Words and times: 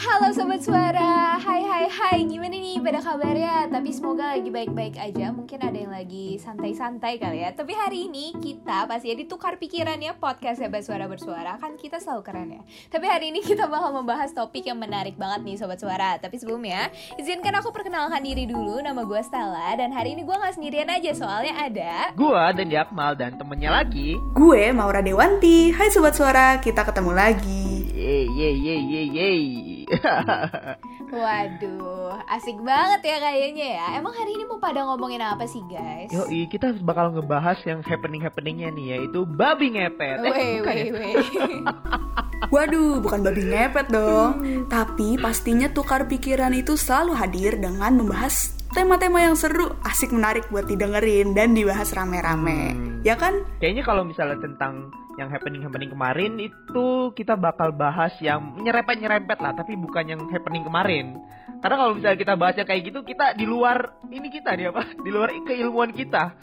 Halo 0.00 0.32
Sobat 0.32 0.64
Suara, 0.64 1.36
hai 1.36 1.60
hai 1.60 1.84
hai, 1.84 2.24
gimana 2.24 2.56
nih? 2.56 2.80
Pada 2.80 3.04
kabarnya? 3.04 3.68
Tapi 3.68 3.92
semoga 3.92 4.32
lagi 4.32 4.48
baik-baik 4.48 4.96
aja, 4.96 5.28
mungkin 5.28 5.60
ada 5.60 5.76
yang 5.76 5.92
lagi 5.92 6.40
santai-santai 6.40 7.20
kali 7.20 7.44
ya. 7.44 7.52
Tapi 7.52 7.76
hari 7.76 8.08
ini 8.08 8.32
kita 8.40 8.88
pasti 8.88 9.12
ya 9.12 9.16
ditukar 9.20 9.60
pikirannya 9.60 10.16
podcast 10.16 10.64
Sobat 10.64 10.88
Suara 10.88 11.04
Bersuara. 11.04 11.60
Kan 11.60 11.76
kita 11.76 12.00
selalu 12.00 12.22
keren 12.24 12.48
ya. 12.48 12.62
Tapi 12.88 13.12
hari 13.12 13.28
ini 13.28 13.44
kita 13.44 13.68
bakal 13.68 13.92
membahas 13.92 14.32
topik 14.32 14.64
yang 14.64 14.80
menarik 14.80 15.20
banget 15.20 15.44
nih 15.44 15.60
Sobat 15.60 15.76
Suara. 15.76 16.16
Tapi 16.16 16.40
sebelumnya, 16.40 16.88
izinkan 17.20 17.60
aku 17.60 17.68
perkenalkan 17.68 18.24
diri 18.24 18.48
dulu, 18.48 18.80
nama 18.80 19.04
gue 19.04 19.20
Stella. 19.20 19.76
Dan 19.76 19.92
hari 19.92 20.16
ini 20.16 20.24
gue 20.24 20.32
gak 20.32 20.56
sendirian 20.56 20.88
aja, 20.88 21.12
soalnya 21.12 21.52
ada 21.60 22.16
Gua 22.16 22.56
dan 22.56 22.72
Yakmal 22.72 23.20
dan 23.20 23.36
temennya 23.36 23.68
lagi. 23.68 24.16
Gue 24.32 24.72
Maura 24.72 25.04
Dewanti. 25.04 25.76
Hai 25.76 25.92
Sobat 25.92 26.16
Suara, 26.16 26.56
kita 26.56 26.88
ketemu 26.88 27.12
lagi. 27.12 27.68
Yeay 27.92 28.24
yeay 28.32 28.54
yeay 28.56 28.80
yeay 28.80 29.06
yeay 29.12 29.69
Waduh, 31.10 32.14
asik 32.30 32.58
banget 32.62 33.00
ya 33.02 33.16
kayaknya 33.18 33.66
ya 33.74 33.86
Emang 33.98 34.14
hari 34.14 34.38
ini 34.38 34.46
mau 34.46 34.62
pada 34.62 34.86
ngomongin 34.86 35.18
apa 35.18 35.44
sih 35.44 35.60
guys? 35.66 36.10
Yoi, 36.10 36.46
kita 36.46 36.78
bakal 36.80 37.10
ngebahas 37.10 37.58
yang 37.66 37.82
happening-happeningnya 37.82 38.70
nih 38.70 38.86
Yaitu 38.96 39.26
babi 39.26 39.74
ngepet 39.74 40.22
Eh, 40.22 40.30
Weh, 40.30 40.50
bukan 40.62 40.74
weh, 40.74 40.86
ya? 40.86 40.92
weh 40.94 41.14
Waduh, 42.54 43.04
bukan 43.04 43.20
babi 43.20 43.46
ngepet 43.46 43.86
dong. 43.92 44.32
Tapi 44.66 45.20
pastinya 45.20 45.68
tukar 45.70 46.08
pikiran 46.08 46.50
itu 46.50 46.74
selalu 46.74 47.12
hadir 47.14 47.60
dengan 47.60 47.94
membahas 47.94 48.56
tema-tema 48.70 49.18
yang 49.22 49.34
seru, 49.34 49.74
asik 49.82 50.14
menarik 50.14 50.46
buat 50.48 50.66
didengerin 50.66 51.34
dan 51.34 51.54
dibahas 51.54 51.90
rame-rame. 51.94 52.74
Hmm. 52.74 53.00
Ya 53.02 53.18
kan? 53.18 53.42
Kayaknya 53.58 53.84
kalau 53.84 54.02
misalnya 54.06 54.38
tentang 54.38 54.92
yang 55.20 55.28
happening-happening 55.28 55.92
kemarin 55.92 56.40
Itu 56.40 57.12
kita 57.12 57.36
bakal 57.36 57.76
bahas 57.76 58.16
yang 58.24 58.56
nyerempet-nyerempet 58.56 59.36
lah 59.36 59.52
Tapi 59.52 59.76
bukan 59.76 60.04
yang 60.08 60.20
happening 60.32 60.64
kemarin 60.64 61.20
Karena 61.60 61.76
kalau 61.76 61.92
misalnya 61.92 62.18
kita 62.18 62.34
bahas 62.40 62.56
yang 62.56 62.68
kayak 62.68 62.82
gitu 62.88 63.04
Kita 63.04 63.36
di 63.36 63.44
luar, 63.44 64.00
ini 64.08 64.32
kita 64.32 64.56
nih 64.56 64.72
apa? 64.72 64.82
Di 64.96 65.10
luar 65.12 65.28
keilmuan 65.44 65.92
kita 65.92 66.40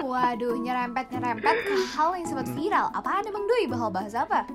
Waduh, 0.00 0.56
nyerempet-nyerempet 0.60 1.56
ke 1.68 1.74
hal 1.92 2.16
yang 2.16 2.26
sempat 2.28 2.48
viral 2.56 2.88
Apaan 2.96 3.28
emang 3.28 3.44
Doi 3.44 3.64
bakal 3.68 3.90
bahas 3.92 4.14
apa? 4.16 4.48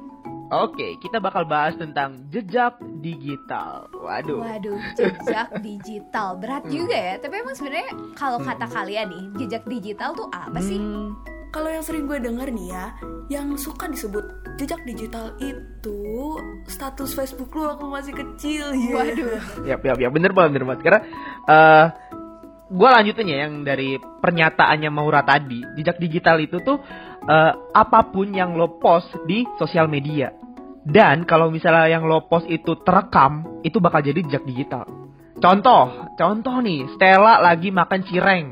Oke, 0.49 0.97
kita 0.97 1.21
bakal 1.21 1.45
bahas 1.45 1.77
tentang 1.77 2.25
jejak 2.33 2.73
digital 3.05 3.85
Waduh 3.93 4.41
Waduh, 4.41 4.81
jejak 4.97 5.53
digital 5.67 6.41
Berat 6.41 6.65
juga 6.65 6.97
ya 6.97 7.15
Tapi 7.21 7.33
emang 7.37 7.53
sebenarnya 7.53 7.93
kalau 8.17 8.41
kata 8.41 8.65
kalian 8.65 9.13
nih 9.13 9.23
Jejak 9.45 9.69
digital 9.69 10.17
tuh 10.17 10.25
apa 10.33 10.57
sih? 10.57 10.81
Hmm, 10.81 11.13
Kalau 11.53 11.69
yang 11.69 11.85
sering 11.85 12.09
gue 12.09 12.17
denger 12.17 12.49
nih 12.49 12.67
ya, 12.69 12.93
yang 13.29 13.57
suka 13.57 13.89
disebut 13.89 14.21
jejak 14.57 14.81
digital 14.85 15.33
itu 15.39 15.97
status 16.65 17.13
Facebook 17.13 17.49
lu 17.53 17.65
waktu 17.65 17.85
masih 17.89 18.13
kecil. 18.13 18.69
ya. 18.69 18.93
Waduh 18.93 19.29
ya, 19.65 19.75
ya, 19.81 19.93
ya 19.97 20.09
bener 20.13 20.29
banget, 20.29 20.59
bener 20.59 20.65
banget. 20.69 20.81
Karena 20.85 21.01
eh 21.45 21.85
gue 22.69 22.89
lanjutin 22.89 23.27
ya 23.27 23.37
yang 23.49 23.65
dari 23.65 23.97
pernyataannya 23.97 24.89
Maura 24.93 25.25
tadi, 25.25 25.65
jejak 25.73 25.97
digital 25.97 26.37
itu 26.37 26.61
tuh 26.61 26.77
eh, 27.25 27.53
apa 27.73 27.99
pun 28.13 28.29
yang 28.29 28.53
lo 28.53 28.77
post 28.77 29.09
di 29.25 29.43
sosial 29.57 29.89
media. 29.89 30.29
Dan 30.79 31.27
kalau 31.27 31.51
misalnya 31.51 31.89
yang 31.91 32.05
lo 32.05 32.29
post 32.29 32.47
itu 32.47 32.77
terekam, 32.85 33.61
itu 33.65 33.81
bakal 33.81 34.05
jadi 34.05 34.21
jejak 34.25 34.45
digital. 34.47 34.85
Contoh, 35.39 36.13
contoh 36.19 36.55
nih, 36.59 36.87
Stella 36.95 37.39
lagi 37.39 37.71
makan 37.71 38.01
cireng. 38.05 38.45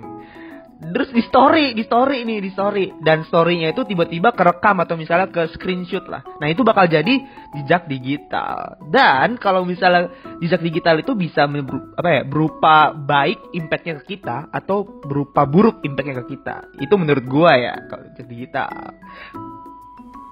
Terus 0.78 1.09
di 1.09 1.23
story, 1.25 1.73
di 1.73 1.81
story 1.81 2.22
nih, 2.22 2.39
di 2.39 2.52
story. 2.53 2.86
Dan 3.02 3.25
storynya 3.25 3.73
itu 3.73 3.81
tiba-tiba 3.81 4.30
kerekam 4.33 4.78
atau 4.78 4.94
misalnya 4.94 5.28
ke 5.30 5.50
screenshot 5.58 6.06
lah. 6.06 6.22
Nah 6.38 6.47
itu 6.53 6.61
bakal 6.61 6.86
jadi 6.86 7.17
jejak 7.58 7.89
digital. 7.89 8.78
Dan 8.94 9.42
kalau 9.42 9.66
misalnya 9.66 10.14
jejak 10.38 10.61
digital 10.61 11.02
itu 11.02 11.17
bisa 11.17 11.50
apa 11.50 12.09
ya, 12.09 12.22
berupa 12.22 12.94
baik 12.94 13.58
impactnya 13.58 14.06
ke 14.06 14.18
kita 14.18 14.53
atau 14.53 14.85
berupa 14.85 15.50
buruk 15.50 15.81
impactnya 15.81 16.22
ke 16.22 16.38
kita. 16.38 16.69
Itu 16.78 16.94
menurut 16.96 17.25
gua 17.25 17.57
ya 17.57 17.73
kalau 17.90 18.06
jejak 18.13 18.28
digital. 18.29 18.69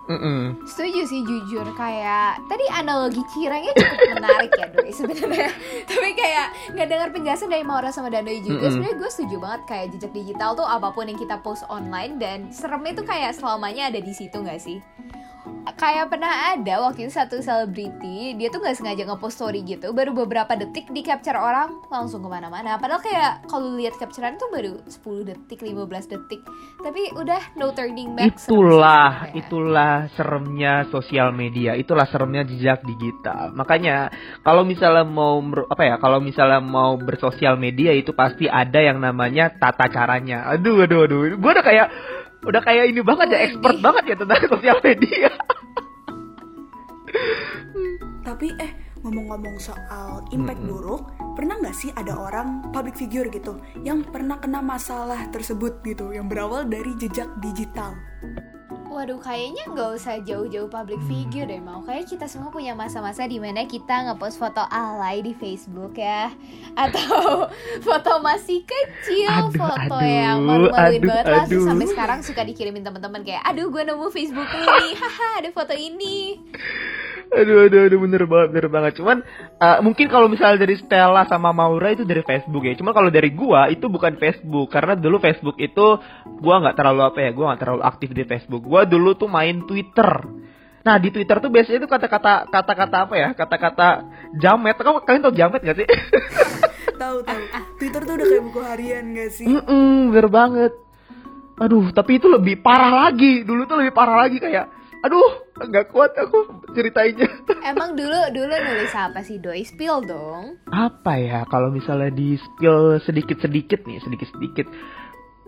Mm-mm. 0.06 0.62
Setuju 0.70 1.02
sih 1.10 1.26
jujur 1.26 1.66
kayak 1.74 2.38
tadi 2.46 2.66
analogi 2.70 3.26
cirengnya 3.34 3.74
cukup 3.74 4.00
menarik 4.14 4.52
ya 4.54 4.68
Doi 4.70 4.92
sebenarnya. 4.94 5.50
Tapi 5.90 6.10
kayak 6.14 6.48
nggak 6.78 6.88
dengar 6.88 7.10
penjelasan 7.10 7.50
dari 7.50 7.66
Maura 7.66 7.90
sama 7.90 8.14
Danoi 8.14 8.46
juga. 8.46 8.70
Mm-mm. 8.70 8.74
Sebenarnya 8.78 8.98
gue 9.02 9.10
setuju 9.10 9.36
banget 9.42 9.62
kayak 9.66 9.86
jejak 9.98 10.12
digital 10.14 10.54
tuh 10.54 10.68
apa 10.68 10.94
pun 10.94 11.10
yang 11.10 11.18
kita 11.18 11.42
post 11.42 11.66
online 11.74 12.22
dan 12.22 12.54
seremnya 12.54 12.94
tuh 13.02 13.06
kayak 13.10 13.34
selamanya 13.34 13.90
ada 13.90 13.98
di 13.98 14.14
situ 14.14 14.38
nggak 14.38 14.62
sih? 14.62 14.78
Kayak 15.76 16.08
pernah 16.08 16.56
ada 16.56 16.88
waktu 16.88 17.06
itu 17.06 17.14
satu 17.14 17.44
selebriti 17.44 18.34
dia 18.40 18.48
tuh 18.48 18.64
nggak 18.64 18.80
sengaja 18.80 19.04
ngepost 19.06 19.38
story 19.38 19.60
gitu 19.68 19.92
baru 19.92 20.16
beberapa 20.16 20.56
detik 20.56 20.88
di 20.90 21.04
capture 21.04 21.36
orang 21.36 21.84
langsung 21.92 22.24
ke 22.24 22.30
mana-mana 22.32 22.80
padahal 22.80 23.04
kayak 23.04 23.44
kalau 23.52 23.76
lihat 23.76 24.00
capturean 24.00 24.40
tuh 24.40 24.48
baru 24.56 24.80
10 24.88 25.28
detik 25.28 25.60
15 25.60 25.76
detik 26.16 26.42
tapi 26.80 27.12
udah 27.12 27.60
no 27.60 27.76
turning 27.76 28.16
back 28.16 28.40
serem 28.40 28.56
Itulah, 28.56 29.12
sebenarnya. 29.12 29.40
itulah 29.46 29.94
seremnya 30.16 30.74
sosial 30.90 31.30
media, 31.36 31.72
itulah 31.76 32.08
seremnya 32.08 32.42
jejak 32.48 32.82
digital. 32.88 33.52
Makanya 33.54 34.10
kalau 34.42 34.64
misalnya 34.64 35.04
mau 35.04 35.38
apa 35.68 35.84
ya, 35.84 35.96
kalau 36.00 36.20
misalnya 36.24 36.64
mau 36.64 36.96
bersosial 36.98 37.60
media 37.60 37.92
itu 37.92 38.16
pasti 38.16 38.48
ada 38.48 38.80
yang 38.80 38.98
namanya 39.04 39.52
tata 39.54 39.86
caranya. 39.92 40.48
Aduh, 40.56 40.88
aduh, 40.88 41.06
aduh. 41.06 41.36
Gue 41.38 41.52
udah 41.52 41.66
kayak 41.66 41.88
udah 42.46 42.62
kayak 42.62 42.94
ini 42.94 43.02
banget 43.02 43.28
ya, 43.34 43.40
expert 43.50 43.78
banget 43.82 44.04
ya 44.14 44.16
tentang 44.16 44.42
sosial 44.48 44.78
media. 44.86 45.30
Tapi 48.26 48.48
eh 48.58 48.72
ngomong-ngomong 49.06 49.62
soal 49.62 50.26
impact 50.34 50.66
Mm-mm. 50.66 50.74
buruk, 50.74 51.02
pernah 51.38 51.62
nggak 51.62 51.78
sih 51.78 51.94
ada 51.94 52.18
orang 52.18 52.74
public 52.74 52.98
figure 52.98 53.30
gitu 53.30 53.62
yang 53.86 54.02
pernah 54.02 54.42
kena 54.42 54.66
masalah 54.66 55.30
tersebut 55.30 55.86
gitu, 55.86 56.10
yang 56.10 56.26
berawal 56.26 56.66
dari 56.66 56.90
jejak 56.98 57.30
digital? 57.38 57.94
Waduh, 58.96 59.20
kayaknya 59.20 59.68
nggak 59.76 59.92
usah 60.00 60.24
jauh-jauh 60.24 60.72
public 60.72 61.04
figure 61.04 61.44
deh 61.44 61.60
mau. 61.60 61.84
Kayak 61.84 62.16
kita 62.16 62.32
semua 62.32 62.48
punya 62.48 62.72
masa-masa 62.72 63.28
di 63.28 63.44
mana 63.44 63.68
kita 63.68 64.08
ngepost 64.08 64.40
foto 64.40 64.64
alay 64.72 65.20
di 65.20 65.36
Facebook 65.36 66.00
ya, 66.00 66.32
atau 66.80 67.44
foto 67.92 68.24
masih 68.24 68.64
kecil, 68.64 69.52
Aduh, 69.52 69.60
foto 69.60 70.00
aduh, 70.00 70.08
yang 70.08 70.40
malu-maluin 70.48 71.04
banget 71.04 71.28
lah. 71.28 71.44
Aduh. 71.44 71.68
sampai 71.68 71.92
sekarang 71.92 72.20
suka 72.24 72.48
dikirimin 72.48 72.88
teman-teman 72.88 73.20
kayak, 73.28 73.44
aduh 73.44 73.68
gue 73.68 73.84
nemu 73.84 74.08
Facebook 74.08 74.48
lu 74.48 74.64
nih, 74.64 74.96
haha 75.04 75.44
ada 75.44 75.50
foto 75.52 75.76
ini. 75.76 76.40
Aduh, 77.36 77.58
aduh, 77.68 77.82
aduh, 77.92 78.00
bener 78.00 78.24
banget, 78.26 78.50
bener 78.56 78.68
banget. 78.72 78.94
Cuman 79.00 79.18
eh, 79.60 79.80
mungkin 79.84 80.08
kalau 80.08 80.32
misalnya 80.32 80.64
dari 80.64 80.76
Stella 80.80 81.28
sama 81.28 81.52
Maura 81.52 81.92
itu 81.92 82.08
dari 82.08 82.24
Facebook 82.24 82.64
ya. 82.64 82.74
Cuman 82.80 82.96
kalau 82.96 83.10
dari 83.12 83.30
gua 83.36 83.68
itu 83.68 83.86
bukan 83.92 84.16
Facebook 84.16 84.72
karena 84.72 84.96
dulu 84.96 85.20
Facebook 85.20 85.60
itu 85.60 86.00
gua 86.40 86.56
nggak 86.64 86.76
terlalu 86.80 87.02
apa 87.06 87.20
ya, 87.20 87.32
gua 87.36 87.46
nggak 87.54 87.62
terlalu 87.62 87.82
aktif 87.84 88.10
di 88.16 88.24
Facebook. 88.24 88.64
Gua 88.64 88.88
dulu 88.88 89.14
tuh 89.14 89.28
main 89.28 89.68
Twitter. 89.68 90.10
Nah 90.86 90.96
di 91.02 91.10
Twitter 91.10 91.42
tuh 91.42 91.50
biasanya 91.50 91.82
tuh 91.82 91.92
kata-kata 91.92 92.48
kata-kata 92.48 92.98
apa 93.10 93.14
ya? 93.18 93.30
Kata-kata 93.34 93.88
jamet. 94.38 94.78
Kamu 94.78 95.02
kalian 95.04 95.22
tau 95.26 95.34
jamet 95.34 95.62
gak 95.66 95.78
sih? 95.82 95.88
Tahu 96.96 97.18
tahu. 97.28 97.44
Twitter 97.80 98.02
tuh 98.08 98.14
udah 98.16 98.26
kayak 98.26 98.44
buku 98.48 98.62
harian 98.64 99.06
gak 99.14 99.30
sih? 99.36 99.46
Mm-mm, 99.46 100.16
bener 100.16 100.28
banget. 100.32 100.74
Aduh, 101.56 101.92
tapi 101.96 102.20
itu 102.20 102.28
lebih 102.28 102.60
parah 102.60 103.08
lagi. 103.08 103.44
Dulu 103.48 103.64
tuh 103.68 103.80
lebih 103.80 103.96
parah 103.96 104.28
lagi 104.28 104.44
kayak, 104.44 104.68
aduh, 105.06 105.32
nggak 105.62 105.94
kuat 105.94 106.18
aku 106.18 106.66
ceritainnya. 106.74 107.30
Emang 107.72 107.94
dulu 107.94 108.20
dulu 108.34 108.54
nulis 108.54 108.94
apa 108.98 109.22
sih 109.22 109.38
doi? 109.38 109.62
Spill 109.62 110.02
dong. 110.10 110.58
apa 110.74 111.14
ya 111.22 111.46
kalau 111.48 111.70
misalnya 111.70 112.10
di 112.10 112.36
spill 112.36 112.98
sedikit-sedikit 113.06 113.86
nih 113.86 114.02
sedikit-sedikit 114.02 114.68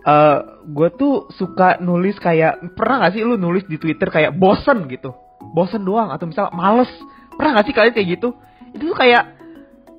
eh 0.08 0.38
gue 0.64 0.88
tuh 0.94 1.26
suka 1.34 1.82
nulis 1.82 2.16
kayak 2.22 2.78
pernah 2.78 3.02
gak 3.02 3.18
sih 3.18 3.22
lu 3.26 3.34
nulis 3.34 3.66
di 3.66 3.76
Twitter 3.76 4.08
kayak 4.08 4.38
bosen 4.38 4.86
gitu 4.86 5.12
bosen 5.52 5.82
doang 5.82 6.14
atau 6.14 6.30
misalnya 6.30 6.54
males 6.54 6.88
pernah 7.34 7.58
gak 7.58 7.66
sih 7.66 7.74
kalian 7.74 7.94
kayak 7.94 8.08
gitu 8.16 8.28
itu 8.72 8.84
tuh 8.88 8.96
kayak 8.96 9.36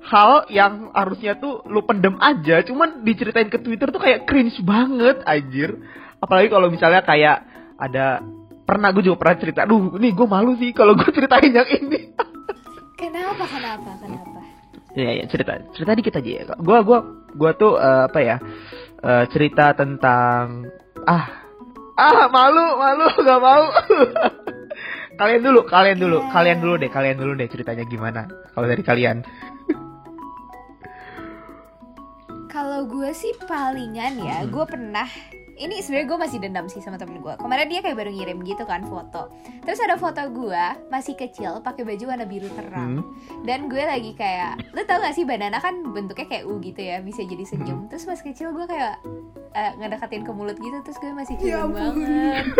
hal 0.00 0.48
yang 0.48 0.88
harusnya 0.96 1.36
tuh 1.36 1.60
lu 1.68 1.84
pendem 1.84 2.16
aja 2.16 2.64
cuman 2.64 3.04
diceritain 3.04 3.52
ke 3.52 3.60
Twitter 3.60 3.92
tuh 3.92 4.00
kayak 4.00 4.24
cringe 4.24 4.56
banget 4.64 5.20
anjir 5.28 5.76
apalagi 6.18 6.48
kalau 6.48 6.72
misalnya 6.72 7.04
kayak 7.04 7.44
ada 7.76 8.24
pernah 8.62 8.88
gue 8.90 9.02
juga 9.02 9.18
pernah 9.18 9.36
cerita 9.38 9.64
aduh 9.64 9.96
nih 9.96 10.12
gue 10.12 10.26
malu 10.26 10.54
sih 10.56 10.70
kalau 10.70 10.94
gue 10.94 11.08
ceritain 11.10 11.50
yang 11.50 11.68
ini 11.68 12.00
Kenapa? 13.00 13.48
Kenapa? 13.48 13.96
Kenapa? 13.96 14.40
Ya, 14.92 15.16
ya 15.16 15.24
cerita 15.24 15.56
cerita 15.72 15.96
dikit 15.96 16.20
aja 16.20 16.30
ya. 16.30 16.42
Gua 16.60 16.84
gua 16.84 17.00
gua 17.32 17.56
tuh 17.56 17.80
eh, 17.80 18.02
apa 18.04 18.18
ya? 18.20 18.36
eh, 19.00 19.24
cerita 19.32 19.72
tentang 19.72 20.68
ah 21.08 21.24
ah 21.96 22.28
malu 22.28 22.60
malu 22.76 23.08
nggak 23.24 23.40
mau. 23.40 23.64
kalian 25.20 25.40
dulu, 25.40 25.64
kalian 25.64 25.96
dulu, 25.96 26.18
Ya. 26.20 26.28
kalian 26.28 26.58
dulu 26.60 26.74
deh, 26.76 26.90
kalian 26.92 27.16
dulu 27.16 27.32
deh 27.40 27.48
ceritanya 27.48 27.88
gimana? 27.88 28.28
Kalau 28.52 28.66
dari 28.68 28.84
kalian. 28.84 29.24
Kalau 32.50 32.84
gue 32.84 33.10
sih 33.14 33.32
palingan 33.46 34.20
ya, 34.20 34.44
gue 34.44 34.64
pernah 34.68 35.06
ini 35.60 35.84
sebenarnya 35.84 36.08
gue 36.08 36.18
masih 36.18 36.38
dendam 36.40 36.66
sih 36.66 36.80
sama 36.80 36.96
temen 36.96 37.20
gue 37.20 37.34
kemarin 37.36 37.68
dia 37.68 37.80
kayak 37.80 37.94
baru 37.94 38.10
ngirim 38.10 38.40
gitu 38.42 38.64
kan 38.64 38.80
foto. 38.82 39.28
Terus 39.60 39.76
ada 39.78 39.94
foto 39.94 40.24
gue 40.26 40.64
masih 40.88 41.14
kecil 41.14 41.60
pakai 41.60 41.84
baju 41.84 42.04
warna 42.08 42.24
biru 42.24 42.48
terang. 42.50 43.04
Hmm. 43.04 43.44
dan 43.44 43.68
gue 43.68 43.78
lagi 43.78 44.16
kayak 44.16 44.72
lu 44.72 44.80
tau 44.82 44.98
gak 44.98 45.12
sih 45.12 45.22
banana 45.22 45.60
kan 45.60 45.84
bentuknya 45.92 46.26
kayak 46.26 46.44
U 46.48 46.56
gitu 46.58 46.80
ya 46.80 46.98
bisa 47.00 47.20
jadi 47.22 47.44
senyum. 47.44 47.86
Terus 47.86 48.08
pas 48.08 48.18
kecil 48.18 48.50
gue 48.50 48.64
kayak 48.64 49.04
eh, 49.52 49.72
ngedekatin 49.76 50.24
ke 50.24 50.32
mulut 50.32 50.56
gitu 50.56 50.80
terus 50.80 50.96
gue 50.96 51.12
masih 51.12 51.36
Ya 51.38 51.60
cium 51.60 51.70
ampun. 51.70 51.76
banget 51.76 52.44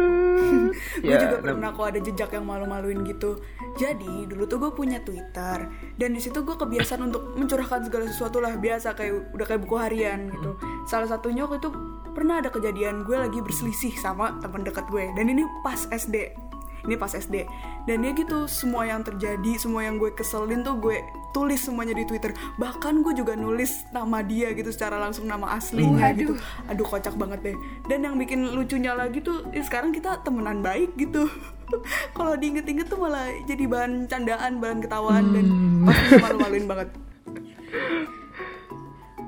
gue 0.00 1.06
Ya, 1.06 1.16
juga 1.20 1.36
nah- 1.40 1.54
pernah 1.54 1.70
kok 1.72 1.86
ada 1.86 2.00
jejak 2.00 2.30
yang 2.32 2.44
malu-maluin 2.44 3.00
gitu. 3.04 3.40
Jadi 3.76 4.26
dulu 4.26 4.44
tuh 4.44 4.58
gue 4.58 4.70
punya 4.72 4.98
twitter. 5.00 5.68
Dan 5.94 6.12
di 6.12 6.20
situ 6.20 6.42
gue 6.42 6.56
kebiasaan 6.56 7.06
untuk 7.06 7.36
mencurahkan 7.36 7.86
segala 7.86 8.04
sesuatu 8.08 8.38
lah 8.38 8.56
biasa 8.56 8.92
kayak 8.94 9.32
udah 9.32 9.46
kayak 9.46 9.60
buku 9.62 9.76
harian 9.76 10.30
gitu. 10.30 10.56
Salah 10.84 11.08
satunya 11.08 11.44
waktu 11.44 11.60
itu 11.60 11.70
pernah 12.10 12.42
ada 12.42 12.50
kejadian 12.50 13.06
gue 13.06 13.16
lagi 13.16 13.38
berselisih 13.38 13.94
sama 13.96 14.36
teman 14.40 14.66
dekat 14.66 14.84
gue. 14.88 15.08
Dan 15.14 15.30
ini 15.30 15.44
pas 15.62 15.86
SD 15.86 16.34
ini 16.86 16.94
pas 16.96 17.12
SD 17.12 17.44
dan 17.88 17.98
ya 18.04 18.12
gitu 18.12 18.44
semua 18.46 18.84
yang 18.88 19.00
terjadi 19.04 19.56
semua 19.56 19.84
yang 19.84 19.96
gue 19.96 20.12
keselin 20.12 20.60
tuh 20.60 20.76
gue 20.78 21.00
tulis 21.30 21.58
semuanya 21.62 21.94
di 21.94 22.04
Twitter. 22.04 22.34
Bahkan 22.58 23.06
gue 23.06 23.14
juga 23.14 23.38
nulis 23.38 23.86
nama 23.94 24.20
dia 24.20 24.50
gitu 24.52 24.70
secara 24.74 24.98
langsung 24.98 25.26
nama 25.30 25.56
aslinya 25.56 26.10
Waduh. 26.10 26.18
gitu. 26.18 26.32
Aduh 26.66 26.86
kocak 26.86 27.14
banget 27.14 27.40
deh. 27.52 27.56
Dan 27.86 28.04
yang 28.06 28.14
bikin 28.18 28.50
lucunya 28.52 28.92
lagi 28.94 29.22
tuh 29.22 29.46
ya 29.54 29.62
sekarang 29.62 29.94
kita 29.94 30.20
temenan 30.26 30.60
baik 30.60 30.94
gitu. 30.98 31.30
Kalau 32.16 32.34
diinget-inget 32.34 32.90
tuh 32.90 32.98
malah 32.98 33.30
jadi 33.46 33.64
bahan 33.70 34.10
candaan 34.10 34.58
bahan 34.58 34.78
ketawaan 34.82 35.24
dan 35.30 35.46
pasti 35.86 36.14
malu-maluin 36.18 36.66
banget. 36.66 36.88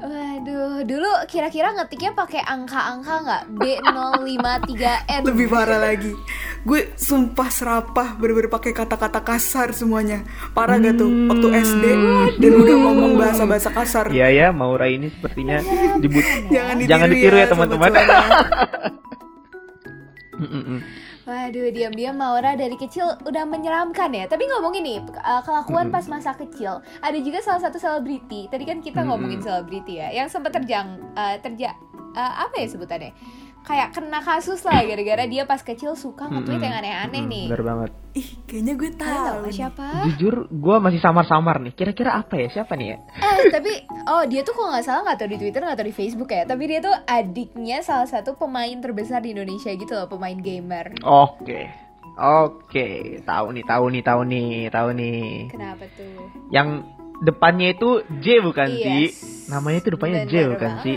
Waduh, 0.02 0.82
dulu 0.82 1.06
kira-kira 1.30 1.70
ngetiknya 1.78 2.10
pakai 2.18 2.42
angka-angka 2.42 3.14
nggak? 3.22 3.42
B053N. 3.54 5.22
lebih 5.22 5.46
parah 5.46 5.78
lagi 5.78 6.10
gue 6.62 6.94
sumpah 6.94 7.50
serapah 7.50 8.14
bener-bener 8.14 8.46
pakai 8.46 8.70
kata-kata 8.70 9.18
kasar 9.26 9.74
semuanya 9.74 10.22
parah 10.54 10.78
gak 10.78 10.94
tuh 10.94 11.10
waktu 11.26 11.48
SD 11.58 11.84
dan 12.38 12.52
udah 12.54 12.76
ngomong 12.86 13.12
bahasa-bahasa 13.18 13.74
kasar 13.74 14.06
Iya 14.14 14.28
ya, 14.30 14.46
Maura 14.54 14.86
ini 14.86 15.10
sepertinya 15.10 15.58
dibut. 15.98 16.22
jangan 16.52 16.74
ditiru, 16.78 16.90
Jangan 16.90 17.08
ditiru 17.10 17.36
ya, 17.36 17.46
Sobat 17.50 17.52
teman-teman. 17.56 17.90
Mm-mm. 20.42 20.78
Waduh, 21.22 21.70
diam-diam 21.70 22.18
Maura 22.18 22.58
dari 22.58 22.74
kecil 22.74 23.06
udah 23.22 23.46
menyeramkan 23.46 24.10
ya. 24.10 24.26
Tapi 24.26 24.42
ngomongin 24.50 24.82
nih, 24.82 24.98
uh, 25.22 25.38
kelakuan 25.46 25.94
pas 25.94 26.02
masa 26.10 26.34
kecil, 26.34 26.82
ada 26.98 27.18
juga 27.22 27.38
salah 27.38 27.62
satu 27.62 27.78
selebriti. 27.78 28.50
Tadi 28.50 28.66
kan 28.66 28.82
kita 28.82 29.06
ngomongin 29.06 29.38
selebriti 29.38 30.02
ya, 30.02 30.10
yang 30.10 30.26
sempat 30.26 30.50
terjang, 30.58 30.98
uh, 31.14 31.38
terja, 31.38 31.78
uh, 32.18 32.32
apa 32.42 32.58
ya 32.58 32.66
sebutannya? 32.66 33.14
Kayak 33.62 33.94
kena 33.94 34.18
kasus 34.18 34.58
lah 34.66 34.82
gara-gara 34.82 35.24
dia 35.24 35.46
pas 35.46 35.62
kecil 35.62 35.94
suka 35.94 36.26
nge-tweet 36.26 36.58
yang 36.58 36.74
aneh-aneh 36.74 37.22
Mm-mm, 37.22 37.30
nih. 37.30 37.46
Bener 37.46 37.62
banget. 37.62 37.90
ih 38.12 38.28
kayaknya 38.44 38.74
gue 38.74 38.90
tahu 38.92 39.36
nih. 39.46 39.54
siapa? 39.54 39.86
Jujur, 40.10 40.34
gue 40.50 40.76
masih 40.82 41.00
samar-samar 41.00 41.62
nih. 41.62 41.72
Kira-kira 41.72 42.18
apa 42.18 42.34
ya? 42.36 42.50
Siapa 42.50 42.74
nih 42.74 42.88
ya? 42.92 42.96
Eh, 43.22 43.38
tapi 43.48 43.72
oh 44.04 44.26
dia 44.26 44.42
tuh 44.42 44.52
kalau 44.52 44.74
nggak 44.74 44.84
salah 44.84 45.02
nggak 45.06 45.18
tahu 45.22 45.30
di 45.30 45.38
Twitter 45.38 45.62
nggak 45.62 45.78
tahu 45.78 45.88
di 45.88 45.96
Facebook 45.96 46.30
ya. 46.30 46.42
Tapi 46.42 46.62
dia 46.66 46.78
tuh 46.82 46.94
adiknya 47.06 47.78
salah 47.80 48.10
satu 48.10 48.34
pemain 48.34 48.74
terbesar 48.76 49.22
di 49.22 49.30
Indonesia 49.30 49.70
gitu 49.70 49.94
loh, 49.94 50.10
pemain 50.10 50.36
gamer. 50.36 50.98
Oke. 51.00 51.70
Oke, 52.12 53.16
tahu 53.24 53.56
nih, 53.56 53.64
tahu 53.64 53.84
nih, 53.88 54.02
tahu 54.04 54.20
nih, 54.28 54.68
tahu 54.68 54.88
nih. 54.92 55.48
Kenapa 55.48 55.88
tuh? 55.96 56.28
Yang 56.52 56.84
depannya 57.24 57.72
itu 57.72 58.04
J 58.20 58.44
bukan 58.44 58.68
sih? 58.68 59.06
Yes. 59.08 59.48
Namanya 59.48 59.78
itu 59.80 59.90
depannya 59.96 60.20
J 60.28 60.34
Bener 60.34 60.48
bukan 60.52 60.72
sih? 60.84 60.96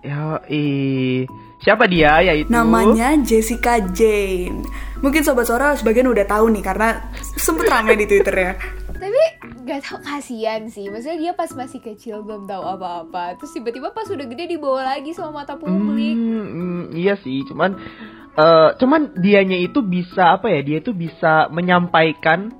Ya, 0.00 0.44
ih. 0.52 1.24
Siapa 1.60 1.84
dia? 1.84 2.24
Yaitu 2.24 2.48
Namanya 2.48 3.12
Jessica 3.20 3.76
Jane. 3.92 4.64
Mungkin 5.04 5.20
sobat 5.20 5.44
suara 5.44 5.76
sebagian 5.76 6.08
udah 6.08 6.24
tahu 6.24 6.48
nih 6.56 6.64
karena 6.64 7.12
sempet 7.36 7.68
rame 7.68 8.00
di 8.00 8.08
Twitter 8.08 8.32
ya. 8.32 8.52
Tapi 9.00 9.22
gak 9.68 9.80
tau 9.84 10.00
kasihan 10.00 10.64
sih. 10.72 10.88
Maksudnya 10.88 11.18
dia 11.20 11.32
pas 11.36 11.52
masih 11.52 11.80
kecil 11.84 12.24
belum 12.24 12.48
tahu 12.48 12.64
apa-apa. 12.64 13.36
Terus 13.40 13.52
tiba-tiba 13.52 13.92
pas 13.92 14.08
udah 14.08 14.26
gede 14.28 14.56
dibawa 14.56 14.96
lagi 14.96 15.12
sama 15.12 15.44
mata 15.44 15.56
publik. 15.56 16.16
Hmm, 16.16 16.48
hmm, 16.48 16.82
iya 16.96 17.16
sih, 17.20 17.44
cuman 17.48 17.76
eh 18.40 18.68
cuman 18.80 19.20
dianya 19.20 19.56
itu 19.60 19.84
bisa 19.84 20.36
apa 20.36 20.48
ya? 20.48 20.60
Dia 20.64 20.78
itu 20.80 20.96
bisa 20.96 21.48
menyampaikan 21.52 22.52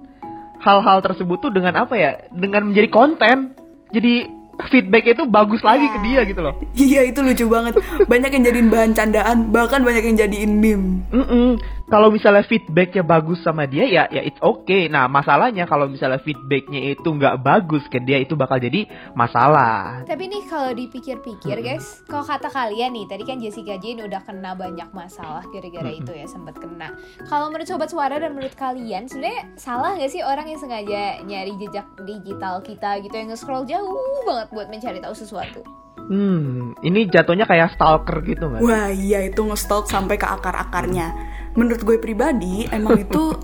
hal-hal 0.60 1.00
tersebut 1.00 1.40
tuh 1.40 1.52
dengan 1.52 1.76
apa 1.76 1.96
ya? 1.96 2.10
Dengan 2.32 2.72
menjadi 2.72 2.88
konten. 2.92 3.56
Jadi 3.92 4.39
feedback 4.68 5.04
itu 5.08 5.24
bagus 5.24 5.62
lagi 5.64 5.86
ke 5.88 5.98
dia 6.04 6.20
gitu 6.28 6.40
loh. 6.44 6.54
Iya 6.76 7.08
itu 7.08 7.20
lucu 7.24 7.44
banget. 7.48 7.80
Banyak 8.04 8.30
yang 8.34 8.44
jadiin 8.44 8.68
bahan 8.68 8.92
candaan, 8.92 9.36
bahkan 9.54 9.80
banyak 9.80 10.04
yang 10.04 10.16
jadiin 10.20 10.60
meme. 10.60 11.06
Mm-mm. 11.14 11.56
Kalau 11.90 12.06
misalnya 12.14 12.46
feedbacknya 12.46 13.02
bagus 13.02 13.42
sama 13.42 13.66
dia 13.66 13.82
ya 13.82 14.06
ya 14.14 14.22
it's 14.22 14.38
okay. 14.38 14.86
Nah 14.86 15.10
masalahnya 15.10 15.66
kalau 15.66 15.90
misalnya 15.90 16.22
feedbacknya 16.22 16.94
itu 16.94 17.08
nggak 17.10 17.42
bagus 17.42 17.82
ke 17.90 17.98
dia 17.98 18.22
itu 18.22 18.38
bakal 18.38 18.62
jadi 18.62 18.86
masalah. 19.18 20.06
Tapi 20.06 20.30
nih 20.30 20.46
kalau 20.46 20.70
dipikir-pikir 20.70 21.58
guys, 21.58 22.06
kalau 22.06 22.22
kata 22.22 22.46
kalian 22.46 22.94
nih, 22.94 23.10
tadi 23.10 23.26
kan 23.26 23.42
Jessica 23.42 23.74
Jane 23.82 24.06
udah 24.06 24.22
kena 24.22 24.54
banyak 24.54 24.86
masalah 24.94 25.42
gara-gara 25.50 25.90
itu 25.90 26.14
ya 26.14 26.30
sempat 26.30 26.62
kena. 26.62 26.94
Kalau 27.26 27.50
menurut 27.50 27.66
sobat 27.66 27.90
suara 27.90 28.22
dan 28.22 28.38
menurut 28.38 28.54
kalian, 28.54 29.10
sebenarnya 29.10 29.50
salah 29.58 29.98
gak 29.98 30.14
sih 30.14 30.22
orang 30.22 30.46
yang 30.46 30.62
sengaja 30.62 31.18
nyari 31.26 31.58
jejak 31.58 31.86
digital 32.06 32.62
kita 32.62 33.02
gitu 33.02 33.14
yang 33.18 33.34
nge-scroll 33.34 33.66
jauh 33.66 34.22
banget 34.30 34.48
buat 34.54 34.70
mencari 34.70 35.02
tahu 35.02 35.14
sesuatu? 35.18 35.66
Hmm, 36.10 36.74
ini 36.82 37.06
jatuhnya 37.06 37.46
kayak 37.46 37.78
stalker 37.78 38.18
gitu 38.26 38.50
nggak? 38.50 38.66
Wah 38.66 38.90
iya 38.90 39.22
itu 39.30 39.46
nge-stalk 39.46 39.86
sampai 39.86 40.18
ke 40.18 40.26
akar-akarnya. 40.26 41.29
Menurut 41.58 41.82
gue 41.82 41.96
pribadi 41.98 42.66
emang 42.70 42.98
itu 43.04 43.34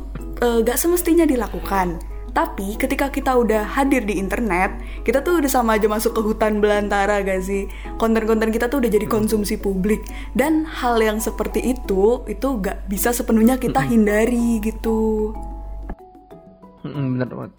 eh, 0.42 0.60
gak 0.62 0.78
semestinya 0.78 1.26
dilakukan. 1.26 1.98
Tapi 2.36 2.76
ketika 2.76 3.08
kita 3.08 3.32
udah 3.32 3.64
hadir 3.64 4.04
di 4.04 4.20
internet, 4.20 4.76
kita 5.08 5.24
tuh 5.24 5.40
udah 5.40 5.48
sama 5.48 5.80
aja 5.80 5.88
masuk 5.88 6.12
ke 6.12 6.20
hutan 6.20 6.60
belantara 6.60 7.24
gak 7.24 7.40
sih? 7.40 7.64
Konten-konten 7.96 8.52
kita 8.52 8.68
tuh 8.68 8.84
udah 8.84 8.92
jadi 8.92 9.08
konsumsi 9.08 9.56
publik. 9.56 10.04
Dan 10.36 10.68
hal 10.68 11.00
yang 11.00 11.16
seperti 11.16 11.64
itu, 11.64 12.20
itu 12.28 12.48
gak 12.60 12.84
bisa 12.92 13.16
sepenuhnya 13.16 13.56
kita 13.56 13.80
hindari 13.80 14.60
gitu. 14.60 15.32
Bener 16.84 17.32
banget. 17.32 17.52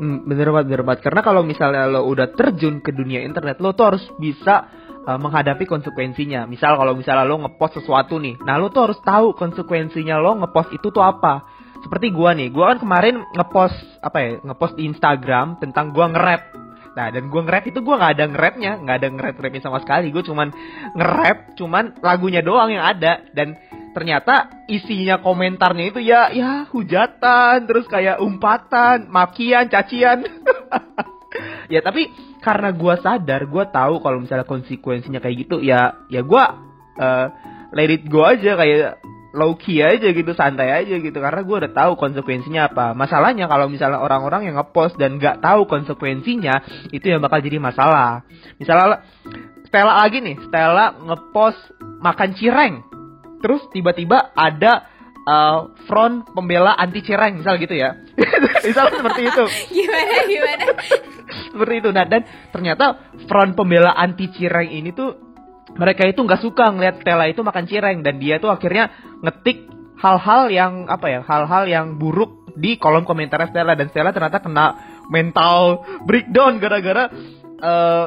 Mm, 0.00 0.24
bener 0.24 0.48
banget, 0.48 0.66
bener 0.72 0.82
banget. 0.88 1.00
Karena 1.04 1.20
kalau 1.20 1.42
misalnya 1.44 1.84
lo 1.84 2.08
udah 2.08 2.32
terjun 2.32 2.80
ke 2.80 2.96
dunia 2.96 3.20
internet, 3.20 3.60
lo 3.60 3.76
tuh 3.76 3.92
harus 3.92 4.04
bisa 4.16 4.72
uh, 5.06 5.18
menghadapi 5.20 5.64
konsekuensinya. 5.64 6.44
Misal 6.44 6.76
kalau 6.76 6.92
misalnya 6.96 7.24
lo 7.24 7.40
ngepost 7.46 7.80
sesuatu 7.80 8.20
nih, 8.20 8.40
nah 8.42 8.60
lo 8.60 8.68
tuh 8.68 8.90
harus 8.90 8.98
tahu 9.00 9.36
konsekuensinya 9.36 10.20
lo 10.20 10.40
ngepost 10.44 10.74
itu 10.74 10.88
tuh 10.92 11.04
apa. 11.04 11.46
Seperti 11.80 12.12
gua 12.12 12.36
nih, 12.36 12.52
gua 12.52 12.76
kan 12.76 12.84
kemarin 12.84 13.24
ngepost 13.32 13.76
apa 14.04 14.18
ya, 14.20 14.30
ngepost 14.44 14.74
di 14.76 14.84
Instagram 14.84 15.56
tentang 15.60 15.96
gua 15.96 16.12
nge-rap. 16.12 16.42
Nah, 16.90 17.06
dan 17.08 17.32
gua 17.32 17.40
nge-rap 17.46 17.64
itu 17.70 17.78
gua 17.80 17.96
nggak 17.96 18.12
ada 18.20 18.24
nge-rapnya, 18.28 18.72
nggak 18.84 18.96
ada 19.00 19.08
nge-rap-rapnya 19.08 19.62
sama 19.64 19.78
sekali. 19.80 20.12
Gue 20.12 20.20
cuman 20.20 20.52
nge-rap, 20.92 21.56
cuman 21.56 21.96
lagunya 22.04 22.44
doang 22.44 22.68
yang 22.68 22.84
ada. 22.84 23.24
Dan 23.32 23.56
ternyata 23.90 24.62
isinya 24.70 25.18
komentarnya 25.18 25.84
itu 25.90 26.00
ya 26.02 26.30
ya 26.30 26.70
hujatan 26.70 27.66
terus 27.66 27.90
kayak 27.90 28.22
umpatan 28.22 29.10
makian 29.10 29.66
cacian 29.66 30.22
ya 31.74 31.82
tapi 31.82 32.06
karena 32.40 32.72
gua 32.72 32.96
sadar 33.00 33.44
gua 33.46 33.68
tahu 33.68 34.00
kalau 34.00 34.20
misalnya 34.20 34.48
konsekuensinya 34.48 35.20
kayak 35.20 35.46
gitu 35.46 35.60
ya 35.60 36.04
ya 36.08 36.24
gua 36.24 36.56
eh, 36.96 37.26
let 37.76 37.90
it 37.92 38.04
go 38.08 38.26
aja 38.26 38.56
kayak 38.58 38.98
low 39.30 39.54
key 39.54 39.78
aja 39.78 40.10
gitu 40.10 40.34
santai 40.34 40.74
aja 40.74 40.98
gitu. 40.98 41.14
Karena 41.14 41.40
gua 41.46 41.66
udah 41.66 41.72
tahu 41.72 41.92
konsekuensinya 41.94 42.70
apa. 42.70 42.92
Masalahnya 42.98 43.46
kalau 43.46 43.70
misalnya 43.70 44.02
orang-orang 44.02 44.50
yang 44.50 44.58
ngepost 44.58 44.98
dan 44.98 45.22
nggak 45.22 45.38
tahu 45.42 45.70
konsekuensinya 45.70 46.88
itu 46.90 47.06
yang 47.06 47.22
bakal 47.22 47.38
jadi 47.38 47.62
masalah. 47.62 48.26
Misalnya 48.58 49.06
Stella 49.70 50.02
lagi 50.02 50.18
nih 50.18 50.36
Stella 50.50 50.98
ngepost 50.98 51.60
makan 52.02 52.30
cireng. 52.34 52.74
Terus 53.40 53.62
tiba-tiba 53.72 54.34
ada 54.34 54.90
uh, 55.26 55.72
front 55.84 56.28
pembela 56.32 56.76
anti 56.76 57.04
cireng 57.04 57.40
misal 57.40 57.60
gitu 57.60 57.76
ya. 57.76 57.96
Misal 58.66 58.92
seperti 58.92 59.22
itu. 59.24 59.44
Gimana 59.80 60.16
gimana? 60.28 60.66
seperti 61.50 61.74
itu. 61.80 61.88
Nah 61.90 62.04
dan 62.04 62.22
ternyata 62.52 62.86
front 63.24 63.52
pembela 63.56 63.96
anti 63.96 64.28
cireng 64.32 64.68
ini 64.68 64.92
tuh 64.92 65.16
mereka 65.76 66.04
itu 66.04 66.20
nggak 66.20 66.42
suka 66.42 66.74
ngelihat 66.74 67.00
Stella 67.00 67.26
itu 67.30 67.40
makan 67.40 67.64
cireng. 67.64 68.04
Dan 68.04 68.20
dia 68.20 68.36
tuh 68.36 68.52
akhirnya 68.52 68.92
ngetik 69.24 69.68
hal-hal 70.00 70.48
yang 70.48 70.72
apa 70.88 71.06
ya 71.08 71.20
hal-hal 71.24 71.64
yang 71.68 71.86
buruk 72.00 72.52
di 72.56 72.76
kolom 72.76 73.08
komentar 73.08 73.40
Stella. 73.48 73.72
Dan 73.72 73.88
Stella 73.88 74.12
ternyata 74.12 74.44
kena 74.44 74.66
mental 75.08 75.82
breakdown 76.04 76.60
gara-gara 76.62 77.08
eh, 77.60 78.06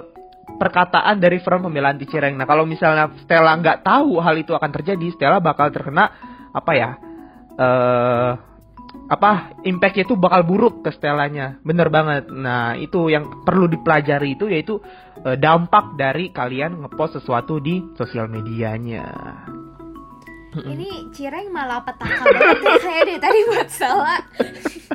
perkataan 0.54 1.18
dari 1.18 1.42
front 1.42 1.66
pembela 1.66 1.92
anti 1.92 2.06
cireng. 2.06 2.38
Nah 2.38 2.46
kalau 2.46 2.68
misalnya 2.68 3.10
Stella 3.26 3.58
nggak 3.58 3.82
tahu 3.82 4.22
hal 4.22 4.36
itu 4.38 4.54
akan 4.54 4.70
terjadi, 4.70 5.08
Stella 5.16 5.42
bakal 5.42 5.74
terkena 5.74 6.33
apa 6.54 6.72
ya? 6.78 6.90
eh 7.54 8.54
apa 9.10 9.60
impactnya 9.68 10.08
itu 10.08 10.16
bakal 10.16 10.42
buruk 10.48 10.76
ke 10.86 10.90
setelahnya 10.96 11.60
bener 11.66 11.92
banget 11.92 12.32
nah 12.32 12.78
itu 12.78 13.12
yang 13.12 13.44
perlu 13.44 13.68
dipelajari 13.68 14.40
itu 14.40 14.48
yaitu 14.48 14.80
uh, 15.28 15.36
dampak 15.36 16.00
dari 16.00 16.32
kalian 16.32 16.82
ngepost 16.82 17.20
sesuatu 17.20 17.60
di 17.60 17.84
sosial 18.00 18.32
medianya 18.32 19.06
ini 20.54 21.10
Cireng 21.10 21.50
malah 21.50 21.82
petaka 21.82 22.30
banget 22.30 22.62
ya 22.62 22.76
kayak 22.78 23.04
deh 23.10 23.18
tadi 23.18 23.40
buat 23.50 23.70
salah. 23.74 24.22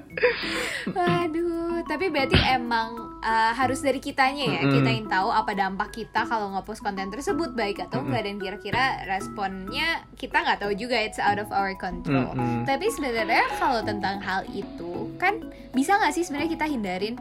Waduh, 0.95 1.83
tapi 1.83 2.15
berarti 2.15 2.38
emang 2.55 3.08
uh, 3.22 3.52
harus 3.54 3.80
dari 3.82 3.98
kitanya 3.98 4.44
ya, 4.58 4.60
Mm-mm. 4.64 4.75
kita 4.80 4.90
yang 4.90 5.06
tahu 5.06 5.28
apa 5.30 5.52
dampak 5.54 5.90
kita 5.94 6.26
kalau 6.26 6.54
nge-post 6.54 6.82
konten 6.82 7.10
tersebut 7.10 7.54
baik 7.54 7.82
atau 7.84 8.02
enggak 8.02 8.26
dan 8.26 8.37
kira-kira 8.38 8.84
responnya 9.06 10.02
kita 10.18 10.42
nggak 10.42 10.58
tahu 10.62 10.72
juga 10.75 10.96
it's 10.98 11.20
out 11.22 11.38
of 11.38 11.48
our 11.50 11.72
control. 11.78 12.34
Mm-mm. 12.34 12.66
Tapi 12.66 12.87
sebenarnya 12.92 13.46
kalau 13.58 13.80
tentang 13.82 14.18
hal 14.22 14.46
itu 14.50 15.12
kan 15.18 15.38
bisa 15.75 15.96
nggak 15.98 16.14
sih 16.14 16.22
sebenarnya 16.26 16.50
kita 16.54 16.66
hindarin 16.66 17.14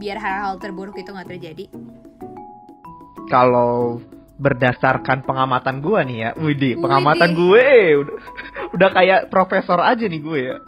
biar 0.00 0.16
hal-hal 0.16 0.56
terburuk 0.60 0.96
itu 0.96 1.10
nggak 1.10 1.28
terjadi? 1.28 1.66
kalau 3.30 4.02
berdasarkan 4.40 5.22
pengamatan 5.22 5.78
gue 5.78 6.00
nih 6.10 6.18
ya, 6.18 6.30
Widih. 6.34 6.74
pengamatan 6.82 7.30
gue 7.38 7.66
udah, 8.02 8.16
udah 8.74 8.88
kayak 8.90 9.20
profesor 9.30 9.78
aja 9.78 10.04
nih 10.04 10.20
gue 10.20 10.38
ya. 10.42 10.56